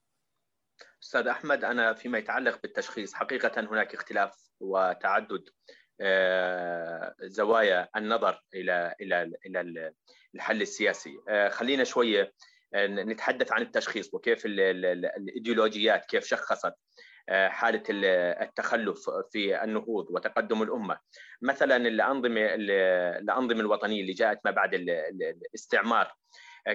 [1.02, 5.44] أستاذ أحمد أنا فيما يتعلق بالتشخيص حقيقة هناك اختلاف وتعدد.
[7.22, 9.92] زوايا النظر إلى إلى إلى
[10.34, 11.18] الحل السياسي.
[11.28, 12.32] آه، خلينا شوية
[12.74, 16.74] آه، نتحدث عن التشخيص وكيف الإيديولوجيات كيف شخصت
[17.30, 20.98] حالة التخلف في النهوض وتقدم الأمة.
[21.42, 26.12] مثلا الانظمه الأنظمة الوطنية اللي جاءت ما بعد الاستعمار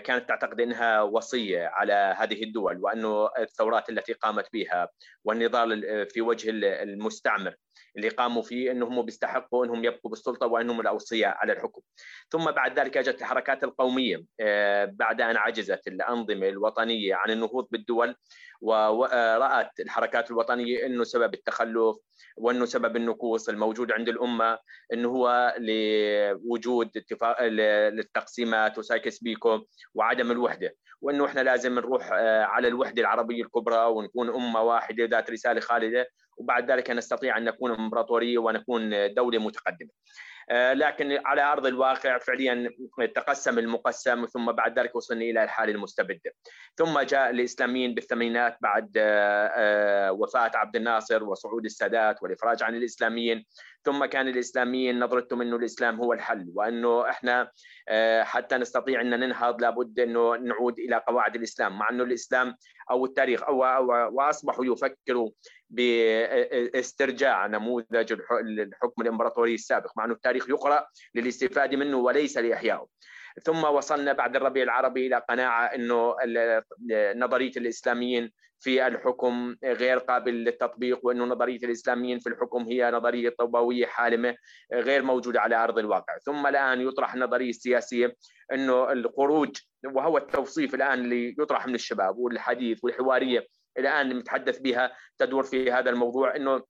[0.04, 4.90] كانت تعتقد إنها وصية على هذه الدول وأنه الثورات التي قامت بها
[5.24, 6.50] والنضال في وجه
[6.84, 7.56] المستعمر.
[7.98, 11.82] اللي قاموا فيه إنهم بيستحقوا إنهم يبقوا بالسلطة وإنهم الاوصياء على الحكم.
[12.32, 14.24] ثم بعد ذلك اجت الحركات القومية
[14.88, 18.16] بعد أن عجزت الأنظمة الوطنية عن النهوض بالدول
[18.62, 21.96] ورأت الحركات الوطنية أنه سبب التخلف
[22.38, 24.60] وأنه سبب النكوص الموجود عند الأمة
[24.94, 32.68] أنه هو لوجود اتفاق للتقسيمات وسايكس بيكو وعدم الوحدة وأنه إحنا لازم نروح آه، على
[32.68, 38.38] الوحدة العربية الكبرى ونكون أمة واحدة ذات رسالة خالدة وبعد ذلك نستطيع أن نكون إمبراطورية
[38.38, 39.90] ونكون دولة متقدمة.
[40.52, 42.70] لكن على أرض الواقع فعليا
[43.16, 46.32] تقسم المقسم ثم بعد ذلك وصلنا إلى الحاله المستبده
[46.78, 53.46] ثم جاء الإسلاميين بالثمانينات بعد آه، آه، وفاة عبد الناصر وصعود السادات والإفراج عن الإسلاميين.
[53.86, 57.52] ثم كان الإسلاميين نظرتهم إنه الإسلام هو الحل وإنه إحنا
[58.22, 62.56] حتى نستطيع أن ننهض لابد إنه نعود إلى قواعد الإسلام مع إنه الإسلام
[62.92, 65.30] أو التاريخ أو, أو وأصبحوا يفكروا
[65.70, 72.88] باسترجاع نموذج الحكم الإمبراطوري السابق مع إنه التاريخ يقرأ للاستفادة منه وليس لاحيائه
[73.44, 76.16] ثم وصلنا بعد الربيع العربي إلى قناعة إنه
[77.16, 83.86] نظرية الإسلاميين في الحكم غير قابل للتطبيق وإنه نظرية الإسلاميين في الحكم هي نظرية طوبويه
[83.86, 84.36] حالمة
[84.74, 88.16] غير موجودة على أرض الواقع، ثم الآن يطرح النظريه السياسيه
[88.54, 95.44] إنه الخروج وهو التوصيف الآن اللي يطرح من الشباب والحديث والحوارية الآن نتحدث بها تدور
[95.44, 96.62] في هذا الموضوع إنه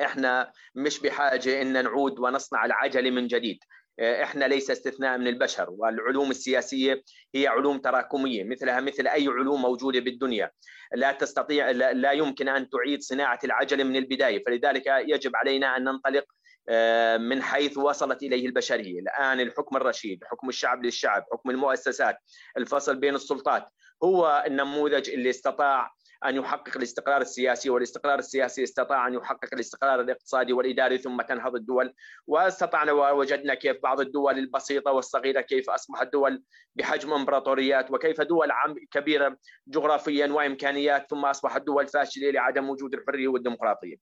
[0.00, 3.58] إحنا مش بحاجة إن نعود ونصنع العجلة من جديد.
[4.00, 7.02] إحنا ليس استثناء من البشر والعلوم السياسية
[7.34, 10.50] هي علوم تراكمية مثلها مثل أي علوم موجودة بالدنيا.
[10.94, 14.44] لا تستطيع لا يمكن أن تعيد صناعة العجلة من البداية.
[14.44, 16.24] فلذلك يجب علينا أن ننطلق
[16.68, 22.18] آه، من حيث وصلت إليه البشرية، الآن الحكم الرشيد، حكم الشعب للشعب، حكم المؤسسات،
[22.56, 23.68] الفصل بين السلطات،
[24.04, 25.90] هو النموذج اللي استطاع
[26.24, 31.94] أن يحقق الاستقرار السياسي والاستقرار السياسي استطاع أن يحقق الاستقرار الاقتصادي والإداري ثم تنهض الدول
[32.26, 36.42] واستطعنا ووجدنا كيف بعض الدول البسيطة والصغيرة كيف أصبحت دول
[36.74, 38.48] بحجم إمبراطوريات وكيف دول
[38.90, 39.36] كبيرة
[39.68, 43.96] جغرافيا وإمكانيات ثم أصبحت دول فاشلة لعدم وجود الحرية والديمقراطية.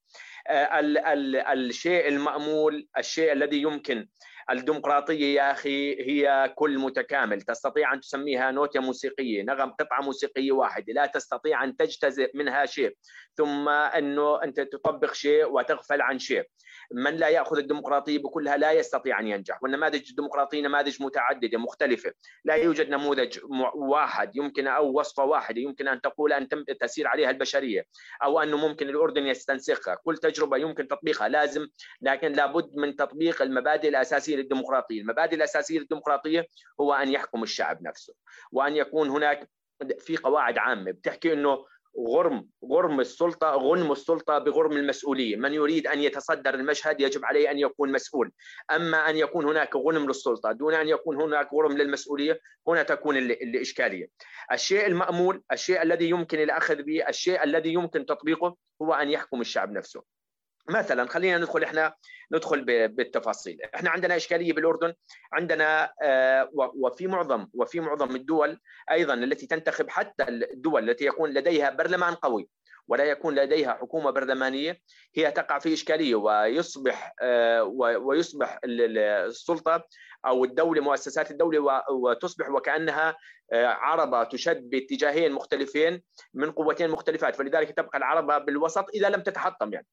[0.48, 0.81] آه،
[1.53, 4.09] الشيء المأمول الشيء الذي يمكن
[4.50, 10.92] الديمقراطية يا أخي هي كل متكامل تستطيع أن تسميها نوتة موسيقية نغم قطعة موسيقية واحدة
[10.92, 12.96] لا تستطيع أن تجتزئ منها شيء
[13.37, 16.44] ثم أنه أنت تطبق شيء وتغفل عن شيء.
[16.92, 22.12] من لا يأخذ الديمقراطية بكلها لا يستطيع أن ينجح والنماذج الديمقراطية نماذج متعددة مختلفة.
[22.44, 23.38] لا يوجد نموذج
[23.74, 26.48] واحد يمكن أو وصفة واحدة يمكن أن تقول أن
[26.80, 27.85] تسير عليها البشرية
[28.24, 29.94] أو انه ممكن الأردن يستنسخها.
[29.94, 31.66] كل تجربة يمكن تطبيقها لازم
[32.02, 35.01] لكن لابد من تطبيق المبادئ الأساسية للديمقراطية.
[35.01, 36.47] المبادئ الأساسية للديمقراطية
[36.81, 38.14] هو أن يحكم الشعب نفسه
[38.53, 39.49] وأن يكون هناك
[39.99, 41.64] في قواعد عامة بتحكي إنه
[42.09, 45.37] غرم غرم السلطة غنم السلطة بغرم المسؤولية.
[45.37, 48.33] من يريد أن يتصدر المشهد يجب عليه أن يكون مسؤول.
[48.70, 54.09] أما أن يكون هناك غنم للسلطة دون أن يكون هناك غرم للمسؤولية هنا تكون الإشكالية.
[54.53, 59.73] الشيء المأمول الشيء الذي يمكن الأخذ به الشيء الذي يمكن تطبيقه هو أن يحكم الشعب
[59.73, 60.13] نفسه.
[60.68, 61.94] مثلا خلينا ندخل إحنا
[62.33, 63.59] ندخل بالتفاصيل.
[63.74, 64.94] إحنا عندنا إشكالية بالأردن
[65.33, 71.70] عندنا آه، وفي معظم وفي معظم الدول أيضا التي تنتخب حتى الدول التي يكون لديها
[71.70, 72.48] برلمان قوي
[72.88, 74.81] ولا يكون لديها حكومة برلمانية
[75.14, 79.85] هي تقع في إشكالية ويصبح آه، ويصبح السلطة
[80.27, 83.16] أو الدولة مؤسسات الدولة وتصبح وكأنها
[83.53, 86.03] آه، عربة تشد باتجاهين مختلفين
[86.35, 87.37] من قوتين مختلفات.
[87.37, 89.87] فلذلك تبقى العربة بالوسط إذا لم تتحطم يعني.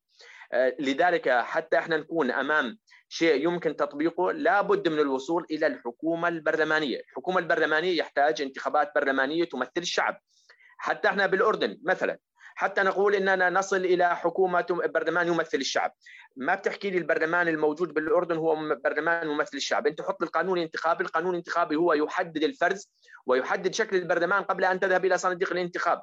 [0.79, 2.77] لذلك حتى إحنا نكون أمام
[3.09, 9.71] شيء يمكن تطبيقه لابد من الوصول إلى الحكومة البرلمانية، الحكومة البرلمانية يحتاج انتخابات برلمانية تمثل
[9.77, 10.21] الشعب.
[10.77, 12.17] حتى إحنا بالأردن مثلا
[12.55, 15.93] حتى نقول إننا نصل إلى حكومة برلمان يمثل الشعب.
[16.35, 21.31] ما بتحكي لي البرلمان الموجود بالأردن هو برلمان يمثل الشعب؟ أنت حط القانون الانتخابي القانون
[21.31, 22.91] الانتخابي هو يحدد الفرز
[23.25, 26.01] ويحدد شكل البرلمان قبل أن تذهب إلى صناديق الانتخاب.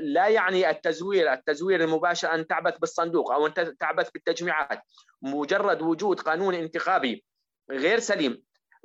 [0.00, 4.80] لا يعني التزوير التزوير المباشر أن تعبث بالصندوق أو أن تعبث بالتجميعات.
[5.22, 7.24] مجرد وجود قانون انتخابي
[7.70, 8.42] غير سليم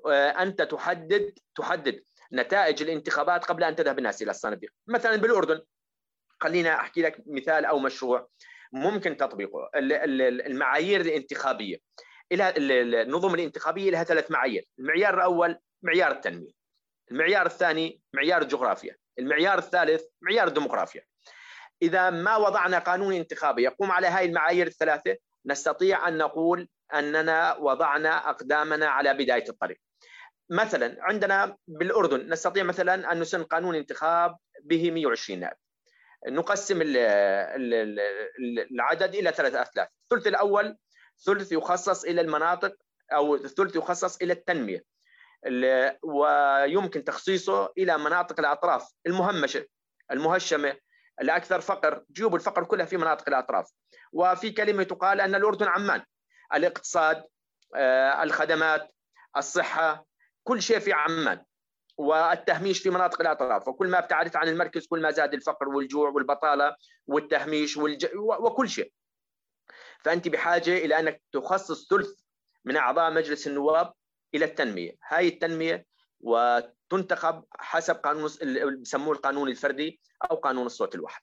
[0.08, 4.72] آه، أنت تحدد تحدد نتائج الانتخابات قبل أن تذهب الناس إلى الصناديق.
[4.88, 5.62] مثلا بالأردن
[6.40, 8.30] خلينا أحكي لك مثال أو مشروع
[8.72, 9.70] ممكن تطبيقه.
[9.76, 11.78] المعايير الانتخابية.
[12.32, 14.68] إلى النظم الانتخابية لها ثلاث معايير.
[14.80, 16.52] المعيار الأول معيار التنمية.
[17.12, 21.04] المعيار الثاني معيار الجغرافيا المعيار الثالث معيار الديمقراطيا
[21.82, 28.30] إذا ما وضعنا قانون انتخابي يقوم على هذه المعايير الثلاثة نستطيع أن نقول أننا وضعنا
[28.30, 29.78] أقدامنا على بداية الطريق.
[30.50, 35.58] مثلا عندنا بالأردن نستطيع مثلا أن نسن قانون انتخاب به 120 نائب.
[36.28, 36.82] نقسم
[38.72, 39.88] العدد إلى ثلاث أثلاث.
[40.04, 40.78] الثلث الأول
[41.26, 42.76] ثلث يخصص إلى المناطق
[43.14, 44.84] أو الثلث يخصص إلى التنمية.
[46.04, 49.66] ويمكن تخصيصه إلى مناطق الأطراف المهمشة
[50.12, 50.78] المهشمة
[51.22, 53.72] الأكثر فقر جيوب الفقر كلها في مناطق الأطراف.
[54.14, 56.04] وفي كلمة تقال أن الأردن عمان
[56.54, 57.24] الاقتصاد
[57.76, 58.92] آه، الخدمات
[59.38, 60.06] الصحة
[60.44, 61.44] كل شيء في عمان
[61.98, 63.68] والتهميش في مناطق الأطراف.
[63.68, 66.76] وكل ما ابتعدت عن المركز كل ما زاد الفقر والجوع والبطالة
[67.08, 68.08] والتهميش والج...
[68.16, 68.94] وكل شيء.
[70.00, 72.10] فأنت بحاجة إلى أنك تخصص ثلث
[72.66, 73.94] من أعضاء مجلس النواب
[74.36, 74.92] إلى التنمية.
[75.08, 75.86] هاي التنمية
[76.20, 78.30] وتنتخب حسب قانون
[78.82, 81.22] بسموه القانون الفردي أو قانون الصوت الواحد.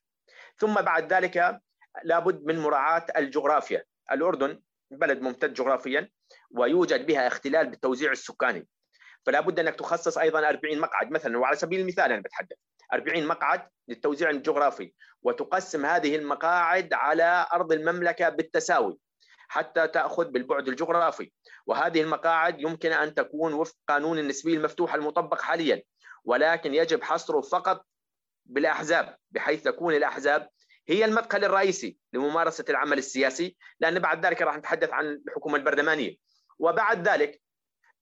[0.57, 1.61] ثم بعد ذلك
[2.05, 3.85] لابد من مراعاة الجغرافيا.
[4.13, 6.11] الأردن بلد ممتد جغرافيا
[6.51, 8.67] ويوجد بها اختلال بالتوزيع السكاني.
[9.27, 11.39] فلا بد أنك تخصص أيضا 40 مقعد مثلا.
[11.39, 12.57] وعلى سبيل المثال أنا بتحدث
[12.93, 18.99] 40 مقعد للتوزيع الجغرافي وتقسم هذه المقاعد على أرض المملكة بالتساوي.
[19.49, 21.33] حتى تأخذ بالبعد الجغرافي.
[21.67, 25.83] وهذه المقاعد يمكن أن تكون وفق قانون النسبيه المفتوح المطبق حاليا
[26.25, 27.87] ولكن يجب حصره فقط
[28.45, 30.49] بالأحزاب بحيث تكون الأحزاب
[30.89, 33.57] هي المدخل الرئيسي لممارسة العمل السياسي.
[33.81, 36.17] لأن بعد ذلك راح نتحدث عن الحكومة البرلمانية.
[36.59, 37.41] وبعد ذلك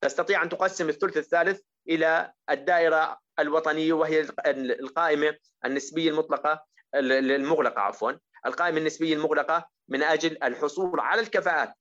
[0.01, 8.13] تستطيع أن تقسم الثلث الثالث إلى الدائرة الوطنية وهي القائمة النسبية المطلقة المغلقة عفوا
[8.47, 11.75] القائمة النسبية المغلقة من أجل الحصول على الكفاءات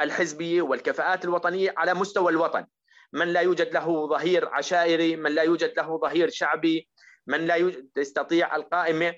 [0.00, 2.66] الحزبية والكفاءات الوطنية على مستوى الوطن.
[3.12, 6.88] من لا يوجد له ظهير عشائري من لا يوجد له ظهير شعبي
[7.26, 9.14] من لا يوجد تستطيع القائمة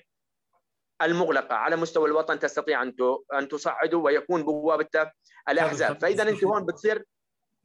[1.01, 1.55] المغلقة.
[1.55, 2.95] على مستوى الوطن تستطيع أن
[3.33, 5.11] أن تصعده ويكون بوابته
[5.49, 5.99] الأحزاب.
[6.01, 7.03] فإذا أنت هون بتصير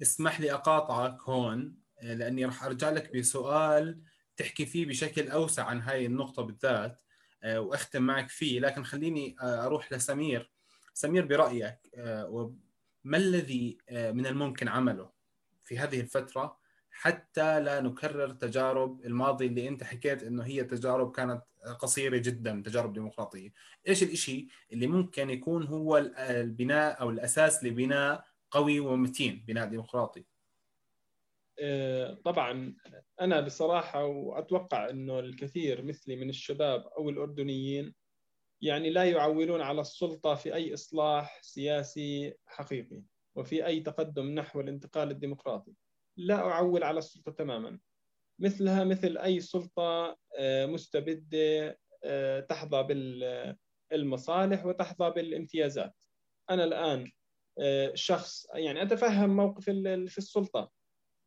[0.03, 4.03] اسمح لي أقاطعك هون لأني راح أرجع لك بسؤال
[4.37, 7.01] تحكي فيه بشكل أوسع عن هاي النقطة بالذات
[7.43, 8.61] آه، وأختم معك فيه.
[8.61, 10.51] لكن خليني آه، أروح لسمير.
[11.01, 12.55] سمير برأيك آه،
[13.05, 15.11] ما الذي من الممكن عمله
[15.63, 16.61] في هذه الفترة
[16.91, 21.43] حتى لا نكرر تجارب الماضي اللي أنت حكيت إنه هي تجارب كانت
[21.79, 23.53] قصيرة جدا تجارب ديمقراطية؟
[23.89, 30.25] إيش الإشي اللي ممكن يكون هو البناء أو الأساس لبناء قوي ومتين بناء ديمقراطي؟
[31.61, 32.75] آه، طبعا
[33.21, 38.00] أنا بصراحة وأتوقع إنه الكثير مثلي من الشباب أو الأردنيين
[38.63, 43.03] يعني لا يعولون على السلطة في أي إصلاح سياسي حقيقي
[43.35, 45.73] وفي أي تقدم نحو الانتقال الديمقراطي.
[46.17, 47.79] لا أعول على السلطة تماما.
[48.39, 52.83] مثلها مثل أي سلطة آه، مستبدة آه، تحظى
[53.91, 55.95] بالمصالح وتحظى بالامتيازات.
[56.51, 57.11] أنا الآن
[57.95, 60.71] شخص يعني أتفهم موقف في السلطة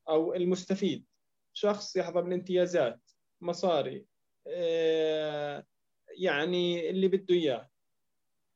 [0.09, 1.05] أو المستفيد.
[1.53, 3.01] شخص يحظى بالامتيازات
[3.41, 4.05] مصاري
[4.47, 5.65] آه،
[6.17, 7.69] يعني اللي بده إياه.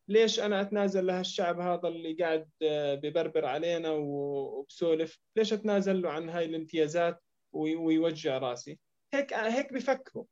[0.08, 6.30] ليش أنا أتنازل لهالشعب هذا اللي قاعد آه، ببربر علينا وبسولف؟ ليش أتنازل له عن
[6.30, 8.80] هاي الامتيازات ويوجع راسي؟
[9.14, 10.26] هيك هيك بفكروا.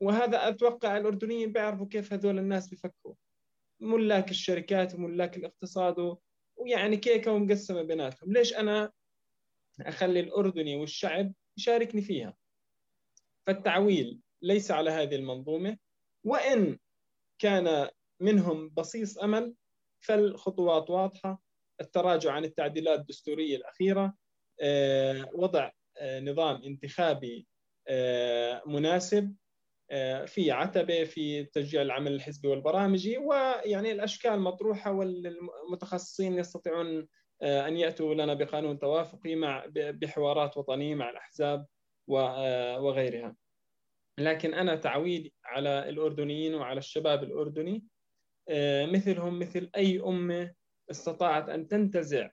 [0.00, 3.14] وهذا أتوقع الأردنيين بيعرفوا كيف هذول الناس بفكروا.
[3.80, 6.16] ملاك الشركات وملاك الاقتصاد
[6.56, 8.32] ويعني كيكة ومقسمة بيناتهم.
[8.32, 8.92] ليش أنا
[9.80, 12.36] أخلي الأردني والشعب يشاركني فيها؟
[13.46, 15.78] فالتعويل ليس على هذه المنظومة.
[16.28, 16.78] وإن
[17.38, 17.88] كان
[18.20, 19.54] منهم بصيص أمل
[20.00, 21.42] فالخطوات واضحة
[21.80, 24.14] التراجع عن التعديلات الدستورية الأخيرة
[24.60, 27.46] آه، وضع آه، نظام انتخابي
[27.88, 29.34] آه، مناسب
[30.26, 37.08] في عتبة في تشجيع العمل الحزبي والبرامجي ويعني الأشكال مطروحة والمتخصصين يستطيعون
[37.42, 41.66] أن يأتوا لنا بقانون توافقي مع بحوارات وطنية مع الأحزاب
[42.06, 43.36] وغيرها.
[44.18, 47.84] لكن أنا تعويدي على الأردنيين وعلى الشباب الأردني
[48.92, 50.54] مثلهم مثل أي أمة
[50.90, 52.30] استطاعت أن تنتزع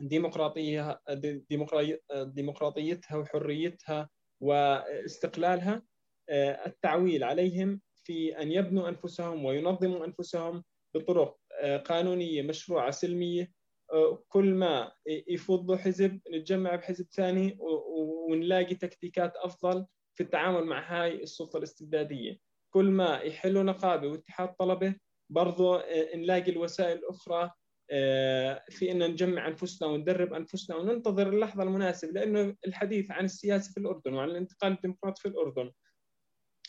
[0.00, 1.00] ديمقراطيه
[2.12, 4.08] ديمقراطيتها وحريتها
[4.40, 5.82] واستقلالها
[6.28, 10.64] آه، التعويل عليهم في أن يبنوا أنفسهم وينظموا أنفسهم
[10.94, 13.52] بطرق آه، قانونية مشروعة سلمية
[13.92, 17.56] آه، كل ما يفضوا حزب نتجمع بحزب ثاني
[18.28, 19.86] ونلاقي تكتيكات أفضل
[20.16, 22.38] في التعامل مع هاي السلطة الاستبدادية
[22.70, 24.94] كل ما يحلوا نقابة واتحاد طلبة
[25.30, 25.82] برضو
[26.14, 27.50] نلاقي الوسائل الأخرى
[28.70, 34.14] في ان نجمع أنفسنا وندرب أنفسنا وننتظر اللحظة المناسبة لأنه الحديث عن السياسة في الأردن
[34.14, 35.72] وعن الانتقال الديمقراطي في الأردن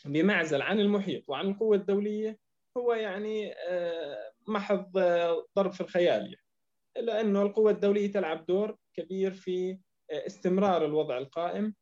[0.04, 2.38] بمعزل عن المحيط وعن القوة الدولية
[2.76, 6.36] هو يعني آه، محض آه، ضرب في الخيال.
[6.96, 9.78] لأنه القوة الدولية تلعب دور كبير في
[10.10, 11.74] آه، استمرار الوضع القائم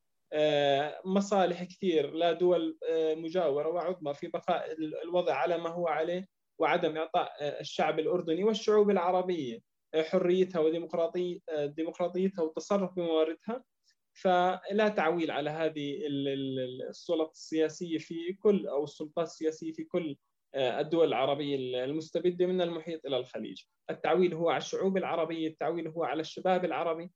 [1.05, 2.79] مصالح كثير لا دول
[3.16, 4.72] مجاورة وعظمى في بقاء
[5.05, 9.59] الوضع على ما هو عليه وعدم إعطاء الشعب الأردني والشعوب العربية
[9.97, 13.64] حريتها وديمقراطي ديمقراطيتها والتصرف بمواردها.
[14.22, 16.01] فلا تعويل على هذه
[16.89, 20.16] السلطات السياسية في كل أو السلطات السياسية في كل
[20.55, 26.20] الدول العربية المستبدة من المحيط إلى الخليج، التعويل هو على الشعوب العربية، التعويل هو على
[26.20, 27.11] الشباب العربي،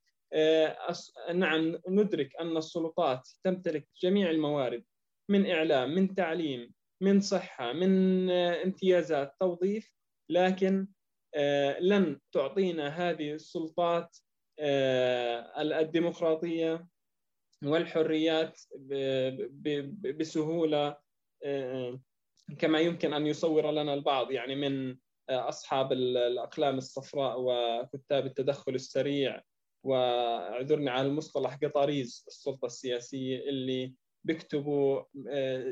[1.35, 4.85] نعم ندرك أن السلطات تمتلك جميع الموارد
[5.28, 6.72] من إعلام، من تعليم،
[7.03, 9.93] من صحة، من امتيازات، توظيف،
[10.31, 10.89] لكن
[11.81, 14.16] لن تعطينا هذه السلطات
[15.59, 16.87] الديمقراطية
[17.64, 18.61] والحريات
[20.18, 20.97] بسهولة
[22.59, 24.97] كما يمكن أن يصور لنا البعض يعني من
[25.31, 29.43] أصحاب الأقلام الصفراء وكتاب التدخل السريع.
[29.83, 35.03] واعذرني على المصطلح قطاريز السلطة السياسية اللي بيكتبوا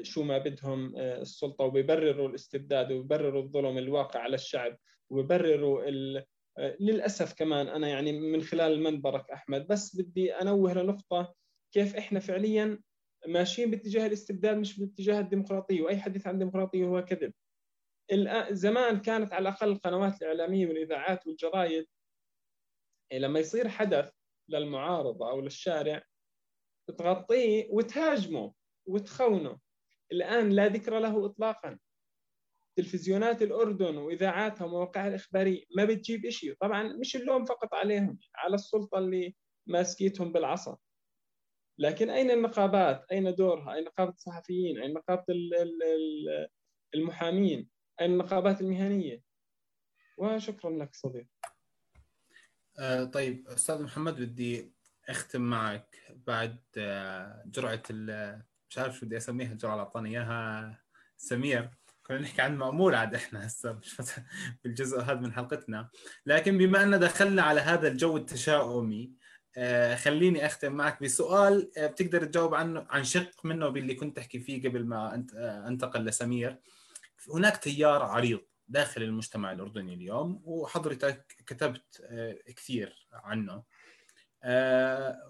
[0.03, 4.77] شو ما بدهم السلطة وبيبرروا الاستبداد وبيبرروا الظلم الواقع على الشعب
[5.11, 5.83] وبيبرروا
[6.81, 11.35] للأسف كمان أنا يعني من خلال منبرك أحمد بس بدي أنوه لنقطة
[11.73, 12.81] كيف إحنا فعليا
[13.27, 17.33] ماشيين باتجاه الاستبداد مش باتجاه الديمقراطية وأي حديث عن الديمقراطية هو كذب.
[18.51, 21.87] زمان كانت على الأقل القنوات الإعلامية والإذاعات والجرايد
[23.13, 24.11] لما يصير حدث
[24.49, 26.03] للمعارضة أو للشارع
[26.99, 28.55] تغطيه وتهاجمه
[28.87, 29.59] وتخونه
[30.13, 31.79] الآن لا ذكر له اطلاقا
[32.77, 38.99] تلفزيونات الأردن واذاعاتها ومواقعها الإخبارية ما بتجيب شيء طبعا مش اللوم فقط عليهم على السلطة
[38.99, 39.35] اللي
[39.67, 40.79] ماسكيتهم بالعصا
[41.79, 45.25] لكن أين النقابات؟ أين دورها؟ أين نقابة الصحفيين؟ أين نقابة
[46.95, 47.69] المحامين؟
[48.01, 49.23] أين النقابات المهنية؟
[50.19, 51.27] وشكرا لك صديق.
[52.79, 54.73] آه طيب أستاذ محمد بدي
[55.09, 57.83] أختم معك بعد آه جرعة
[58.71, 60.79] مش عارف شو بدي أسميها الجرعه اللي أعطاني إياها
[61.17, 61.71] سمير.
[62.07, 63.97] كنا نحكي عن مأمول عاد إحنا هسه مش
[64.65, 65.89] بالجزء هذا من حلقتنا.
[66.27, 69.13] لكن بما أن دخلنا على هذا الجو التشاؤمي
[69.57, 74.69] آه خليني أختم معك بسؤال بتقدر تجاوب عنه عن شق منه باللي كنت تحكي فيه
[74.69, 75.35] قبل ما أنت
[75.69, 76.59] أنتقل لسمير.
[77.35, 78.41] هناك تيار عريض.
[78.69, 82.03] داخل المجتمع الأردني اليوم وحضرتك كتبت
[82.47, 83.63] كثير عنه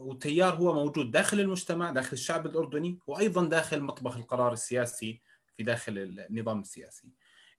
[0.01, 5.23] وتيار هو موجود داخل المجتمع داخل الشعب الأردني وأيضا داخل مطبخ القرار السياسي
[5.57, 7.09] في داخل النظام السياسي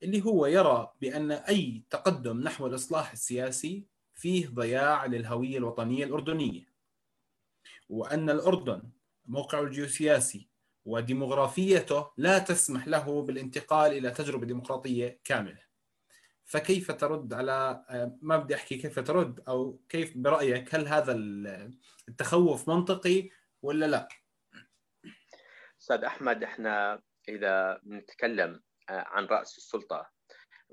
[0.04, 6.66] اللي هو يرى بأن أي تقدم نحو الإصلاح السياسي فيه ضياع للهوية الوطنية الأردنية
[7.90, 8.90] وأن الأردن
[9.26, 10.50] موقعه الجيوسياسي
[10.86, 15.69] وديموغرافيته لا تسمح له بالانتقال إلى تجربة ديمقراطية كاملة.
[16.50, 17.86] فكيف ترد على
[18.22, 21.14] ما بدي أحكي كيف ترد أو كيف برأيك هل هذا
[22.08, 23.30] التخوف منطقي
[23.62, 24.08] ولا لا؟
[25.82, 30.10] أستاذ أحمد إحنا إذا بنتكلم عن رأس السلطة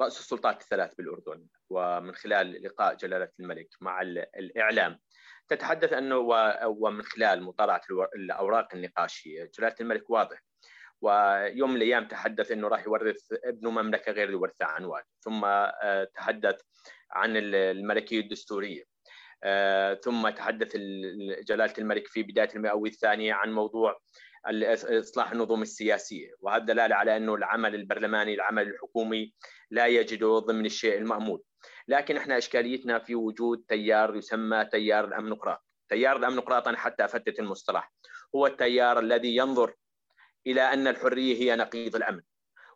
[0.01, 4.03] رأس السلطات الثلاث بالأردن ومن خلال لقاء جلالة الملك مع
[4.37, 4.99] الإعلام
[5.49, 6.17] تتحدث أنه
[6.67, 7.83] ومن خلال مطالعه
[8.17, 10.43] الأوراق النقاشية جلالة الملك واضح
[11.01, 15.47] ويوم من الأيام تحدث إنه راح يورث ابنه مملكة غير يورثها عن والد ثم
[16.15, 16.61] تحدث
[17.11, 18.85] عن الملكية الدستورية.
[20.05, 20.77] ثم تحدث
[21.49, 23.99] جلالة الملك في بداية المئوية الثانية عن موضوع
[24.99, 29.35] إصلاح النظم السياسية وهذا دلالة على إنه العمل البرلماني العمل الحكومي
[29.71, 31.43] لا يجد ضمن الشيء المأمول.
[31.89, 37.93] لكن إحنا إشكاليتنا في وجود تيار يسمى تيار الامنقراط تيار الامنقراط أنا حتى أفتت المصطلح.
[38.35, 39.75] هو التيار الذي ينظر
[40.47, 42.23] إلى أن الحرية هي نقيض الأمن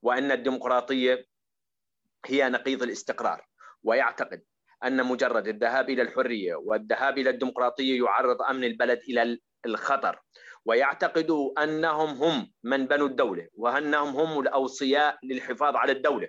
[0.02, 1.26] وأن الديمقراطية
[2.26, 3.46] هي نقيض الاستقرار.
[3.82, 4.42] ويعتقد
[4.84, 10.20] أن مجرد الذهاب إلى الحرية والذهاب إلى الديمقراطية يعرض أمن البلد إلى الخطر.
[10.64, 16.28] ويعتقدوا أنهم هم من بنوا الدولة وأنهم هم الأوصياء للحفاظ على الدولة.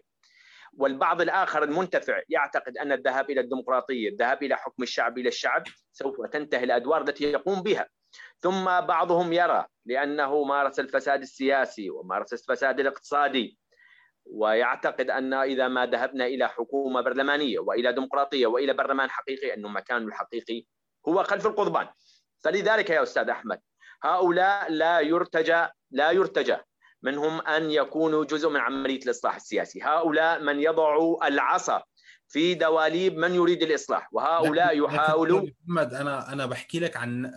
[0.73, 6.25] والبعض الآخر المنتفع يعتقد أن الذهاب إلى الديمقراطية، الذهاب إلى حكم الشعب إلى الشعب سوف
[6.31, 7.87] تنتهي الأدوار التي يقوم بها.
[8.41, 13.57] ثم بعضهم يرى لأنه مارس الفساد السياسي ومارس الفساد الاقتصادي
[14.25, 20.07] ويعتقد أن إذا ما ذهبنا إلى حكومة برلمانية وإلى ديمقراطية وإلى برلمان حقيقي انه مكانه
[20.07, 20.65] الحقيقي
[21.07, 21.87] هو خلف القضبان.
[22.43, 23.61] فلذلك يا أستاذ أحمد
[24.03, 26.57] هؤلاء لا يرتجى لا يرتجى
[27.03, 31.83] منهم أن يكونوا جزء من عملية الإصلاح السياسي، هؤلاء من يضعوا العصا
[32.31, 37.31] في دواليب من يريد الإصلاح وهؤلاء يحاولوا محمد أنا أنا بحكي لك عن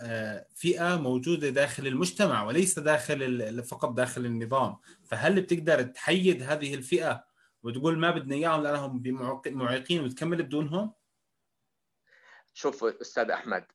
[0.55, 4.77] فئة موجودة داخل المجتمع وليس داخل فقط داخل النظام.
[5.03, 7.25] فهل بتقدر تحيد هذه الفئة
[7.63, 9.03] وتقول ما بدنا إياهم لأنهم
[9.47, 10.93] معيقين وتكمل بدونهم؟
[12.53, 13.65] شوف أستاذ أحمد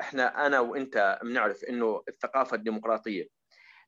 [0.00, 3.41] إحنا أنا وأنت بنعرف إنه الثقافة الديمقراطية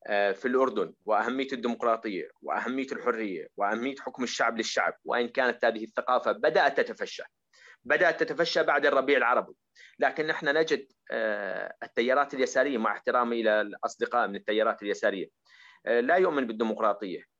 [0.09, 6.81] في الأردن وأهمية الديمقراطية وأهمية الحرية وأهمية حكم الشعب للشعب وإن كانت هذه الثقافة بدأت
[6.81, 7.23] تتفشى.
[7.85, 9.53] بدأت تتفشى بعد الربيع العربي.
[9.99, 10.87] لكن نحن نجد
[11.83, 15.29] التيارات اليسارية مع احترامي إلى الأصدقاء من التيارات اليسارية
[15.85, 17.35] لا يؤمن بالديمقراطية.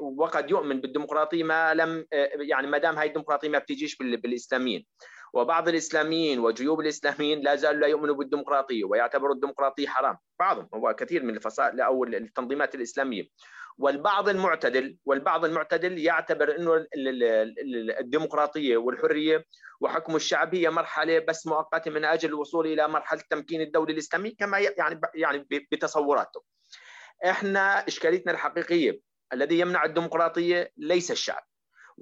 [0.00, 2.06] وقد يؤمن بالديمقراطية ما لم
[2.40, 4.86] يعني ما دام هاي الديمقراطية ما بتجيش بالإسلاميين.
[5.32, 10.18] وبعض الإسلاميين وجيوب الإسلاميين لا زالوا لا يؤمنوا بالديمقراطية ويعتبروا الديمقراطية حرام.
[10.38, 13.24] بعضهم هو كثير من الفصائل أو التنظيمات الإسلامية.
[13.78, 16.86] والبعض المعتدل والبعض المعتدل يعتبر إنه
[18.00, 19.44] الديمقراطية والحرية
[19.80, 24.58] وحكم الشعب هي مرحلة بس مؤقتة من أجل الوصول إلى مرحلة تمكين الدولة الإسلامية كما
[24.58, 26.42] يعني يعني بتصوراته.
[27.24, 29.00] إحنا إشكاليتنا الحقيقية
[29.32, 31.42] الذي يمنع الديمقراطية ليس الشعب.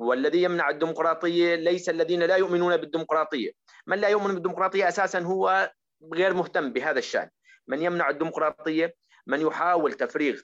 [0.00, 3.52] والذي يمنع الديمقراطية ليس الذين لا يؤمنون بالديمقراطية،
[3.86, 5.72] من لا يؤمن بالديمقراطية أساسا هو
[6.12, 7.30] غير مهتم بهذا الشأن،
[7.66, 8.94] من يمنع الديمقراطية؟
[9.26, 10.40] من يحاول تفريغ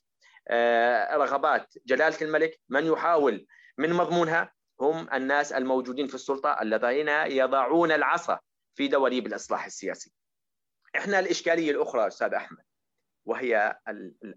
[1.13, 3.47] رغبات جلالة الملك، من يحاول
[3.79, 8.39] من مضمونها هم الناس الموجودين في السلطة الذين يضعون العصا
[8.75, 10.13] في دواليب الإصلاح السياسي.
[10.97, 12.65] إحنا الإشكالية الأخرى أستاذ أحمد
[13.25, 13.79] وهي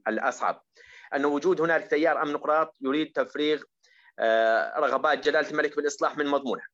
[0.07, 0.63] الأصعب.
[1.15, 3.63] أن وجود هناك تيار امنقراط يريد تفريغ
[4.77, 6.67] رغبات جلالة الملك بالإصلاح من مضمونها.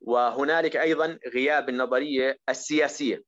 [0.00, 3.22] وهنالك أيضا غياب النظرية السياسية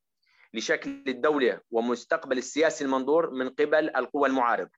[0.55, 4.71] لشكل الدولة ومستقبل السياسي المنظور من قبل القوى المعارضة.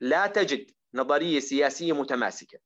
[0.00, 2.58] لا تجد نظرية سياسية متماسكة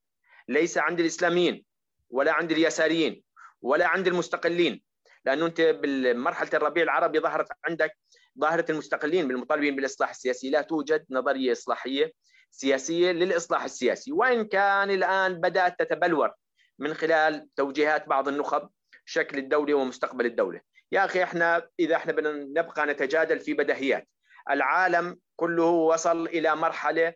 [0.48, 1.64] ليس عند الإسلاميين
[2.11, 3.22] ولا عند اليساريين
[3.62, 4.82] ولا عند المستقلين
[5.24, 7.96] لأنه أنت بمرحله الربيع العربي ظهرت عندك
[8.40, 12.12] ظاهره المستقلين بالمطالبين بالإصلاح السياسي لا توجد نظرية إصلاحية
[12.51, 14.12] سياسية للإصلاح السياسي.
[14.12, 16.30] وإن كان الآن بدأت تتبلور
[16.78, 18.68] من خلال توجيهات بعض النخب
[19.05, 20.61] شكل الدولة ومستقبل الدولة.
[20.92, 24.09] يا أخي إحنا إذا إحنا بدنا نبقى نتجادل في بديهيات
[24.51, 27.14] العالم كله وصل إلى مرحلة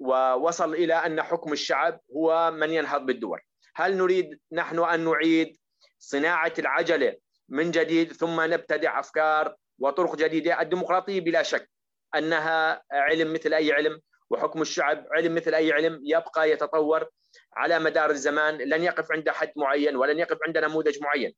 [0.00, 3.40] ووصل إلى أن حكم الشعب هو من ينهض بالدول.
[3.76, 5.56] هل نريد نحن أن نعيد
[5.98, 7.16] صناعة العجلة
[7.48, 11.70] من جديد ثم نبتدع أفكار وطرق جديدة؟ الديمقراطية بلا شك
[12.16, 14.00] أنها علم مثل أي علم.
[14.30, 17.08] وحكم الشعب علم مثل أي علم يبقى يتطور
[17.56, 21.34] على مدار الزمان لن يقف عند حد معين ولن يقف عند نموذج معين.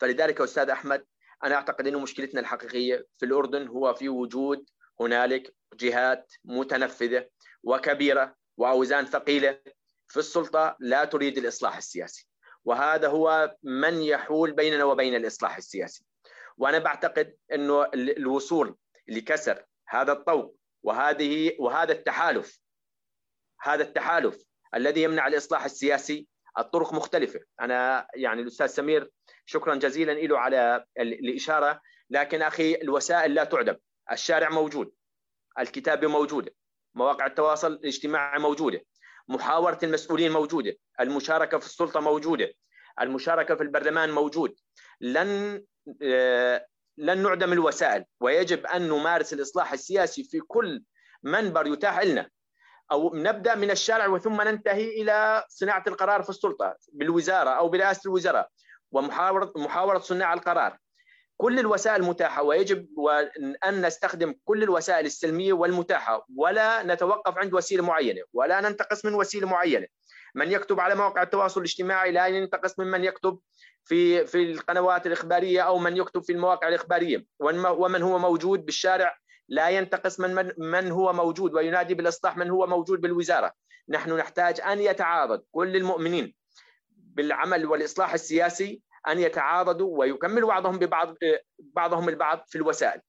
[0.00, 1.06] فلذلك أستاذ أحمد
[1.44, 4.70] أنا أعتقد إنه مشكلتنا الحقيقية في الأردن هو في وجود
[5.00, 7.28] هنالك جهات متنفذة
[7.62, 9.60] وكبيرة وأوزان ثقيلة
[10.08, 12.28] في السلطة لا تريد الإصلاح السياسي.
[12.64, 16.04] وهذا هو من يحول بيننا وبين الإصلاح السياسي.
[16.58, 18.76] وأنا بعتقد إنه الوصول
[19.08, 20.56] لكسر هذا الطوق
[20.86, 22.60] وهذه وهذا التحالف.
[23.60, 24.42] هذا التحالف
[24.74, 26.26] الذي يمنع الإصلاح السياسي.
[26.58, 27.40] الطرق مختلفة.
[27.60, 29.10] أنا يعني الأستاذ سمير
[29.46, 31.80] شكرا جزيلا له على الإشارة.
[32.10, 33.76] لكن أخي الوسائل لا تعدم.
[34.12, 34.92] الشارع موجود.
[35.58, 36.54] الكتابه موجوده
[36.94, 38.84] مواقع التواصل الاجتماعي موجودة.
[39.28, 40.76] محاورة المسؤولين موجودة.
[41.00, 42.52] المشاركة في السلطة موجودة.
[43.00, 44.56] المشاركة في البرلمان موجود.
[45.00, 45.64] لن
[46.98, 50.82] لن نعدم الوسائل ويجب أن نمارس الإصلاح السياسي في كل
[51.22, 52.30] منبر يتاح لنا.
[52.92, 58.48] أو نبدأ من الشارع وثم ننتهي إلى صناعة القرار في السلطة بالوزارة أو برئاسة الوزراء
[58.92, 60.78] ومحاوره محاورة صناع القرار.
[61.36, 62.86] كل الوسائل متاحة ويجب
[63.66, 66.26] أن نستخدم كل الوسائل السلمية والمتاحة.
[66.36, 69.86] ولا نتوقف عند وسيلة معينة ولا ننتقص من وسيلة معينة.
[70.36, 73.38] من يكتب على مواقع التواصل الاجتماعي لا ينتقص ممن يكتب
[73.84, 77.26] في في القنوات الإخبارية أو من يكتب في المواقع الإخبارية.
[77.40, 79.18] ومن هو موجود بالشارع
[79.48, 81.54] لا ينتقص من, من من هو موجود.
[81.54, 83.52] وينادي بالإصلاح من هو موجود بالوزارة.
[83.88, 86.34] نحن نحتاج أن يتعاضد كل المؤمنين
[86.96, 91.16] بالعمل والإصلاح السياسي أن يتعاضدوا ويكملوا بعضهم ببعض
[91.58, 93.00] بعضهم البعض في الوسائل.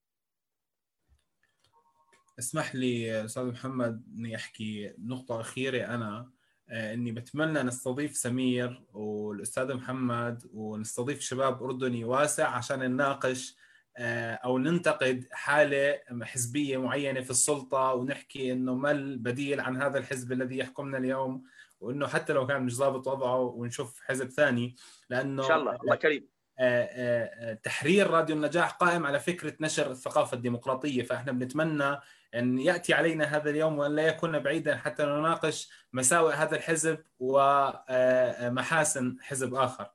[2.39, 6.36] اسمح لي أستاذ محمد اني احكي نقطة أخيرة أنا.
[6.71, 13.55] إني بتمنى نستضيف سمير والأستاذ محمد ونستضيف شباب أردني واسع عشان نناقش
[13.99, 20.57] أو ننتقد حالة حزبية معينة في السلطة ونحكي إنه ما البديل عن هذا الحزب الذي
[20.57, 21.43] يحكمنا اليوم
[21.79, 24.75] وإنه حتى لو كان مش ضابط وضعه ونشوف حزب ثاني.
[25.09, 26.27] لأنه إن شاء الله الله كريم.
[27.63, 31.03] تحرير راديو النجاح قائم على فكرة نشر الثقافة الديمقراطية.
[31.03, 31.97] فإحنا بنتمنى
[32.35, 39.17] أن يأتي علينا هذا اليوم وأن لا يكون بعيدا حتى نناقش مساوئ هذا الحزب ومحاسن
[39.21, 39.91] حزب آخر.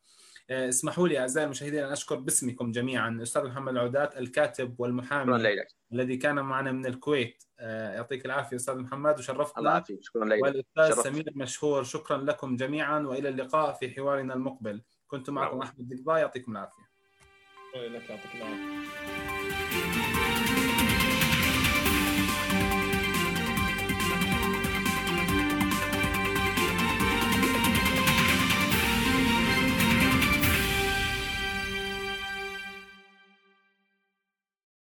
[0.50, 6.16] اسمحوا لي أعزائي المشاهدين أن أشكر باسمكم جميعا الاستاذ محمد العودات الكاتب والمحامي شكرا الذي
[6.16, 7.44] كان معنا من الكويت.
[7.60, 9.58] يعطيك العافية أستاذ محمد وشرفتنا.
[9.58, 9.98] الله يعافيك.
[10.02, 14.82] شكرا لك والأستاذ سمير مشهور شكرا لكم جميعا وإلى اللقاء في حوارنا المقبل.
[15.06, 16.82] كنت معكم أحمد دقبا يعطيكم العافية.
[17.76, 19.91] لك يعطيك العافية.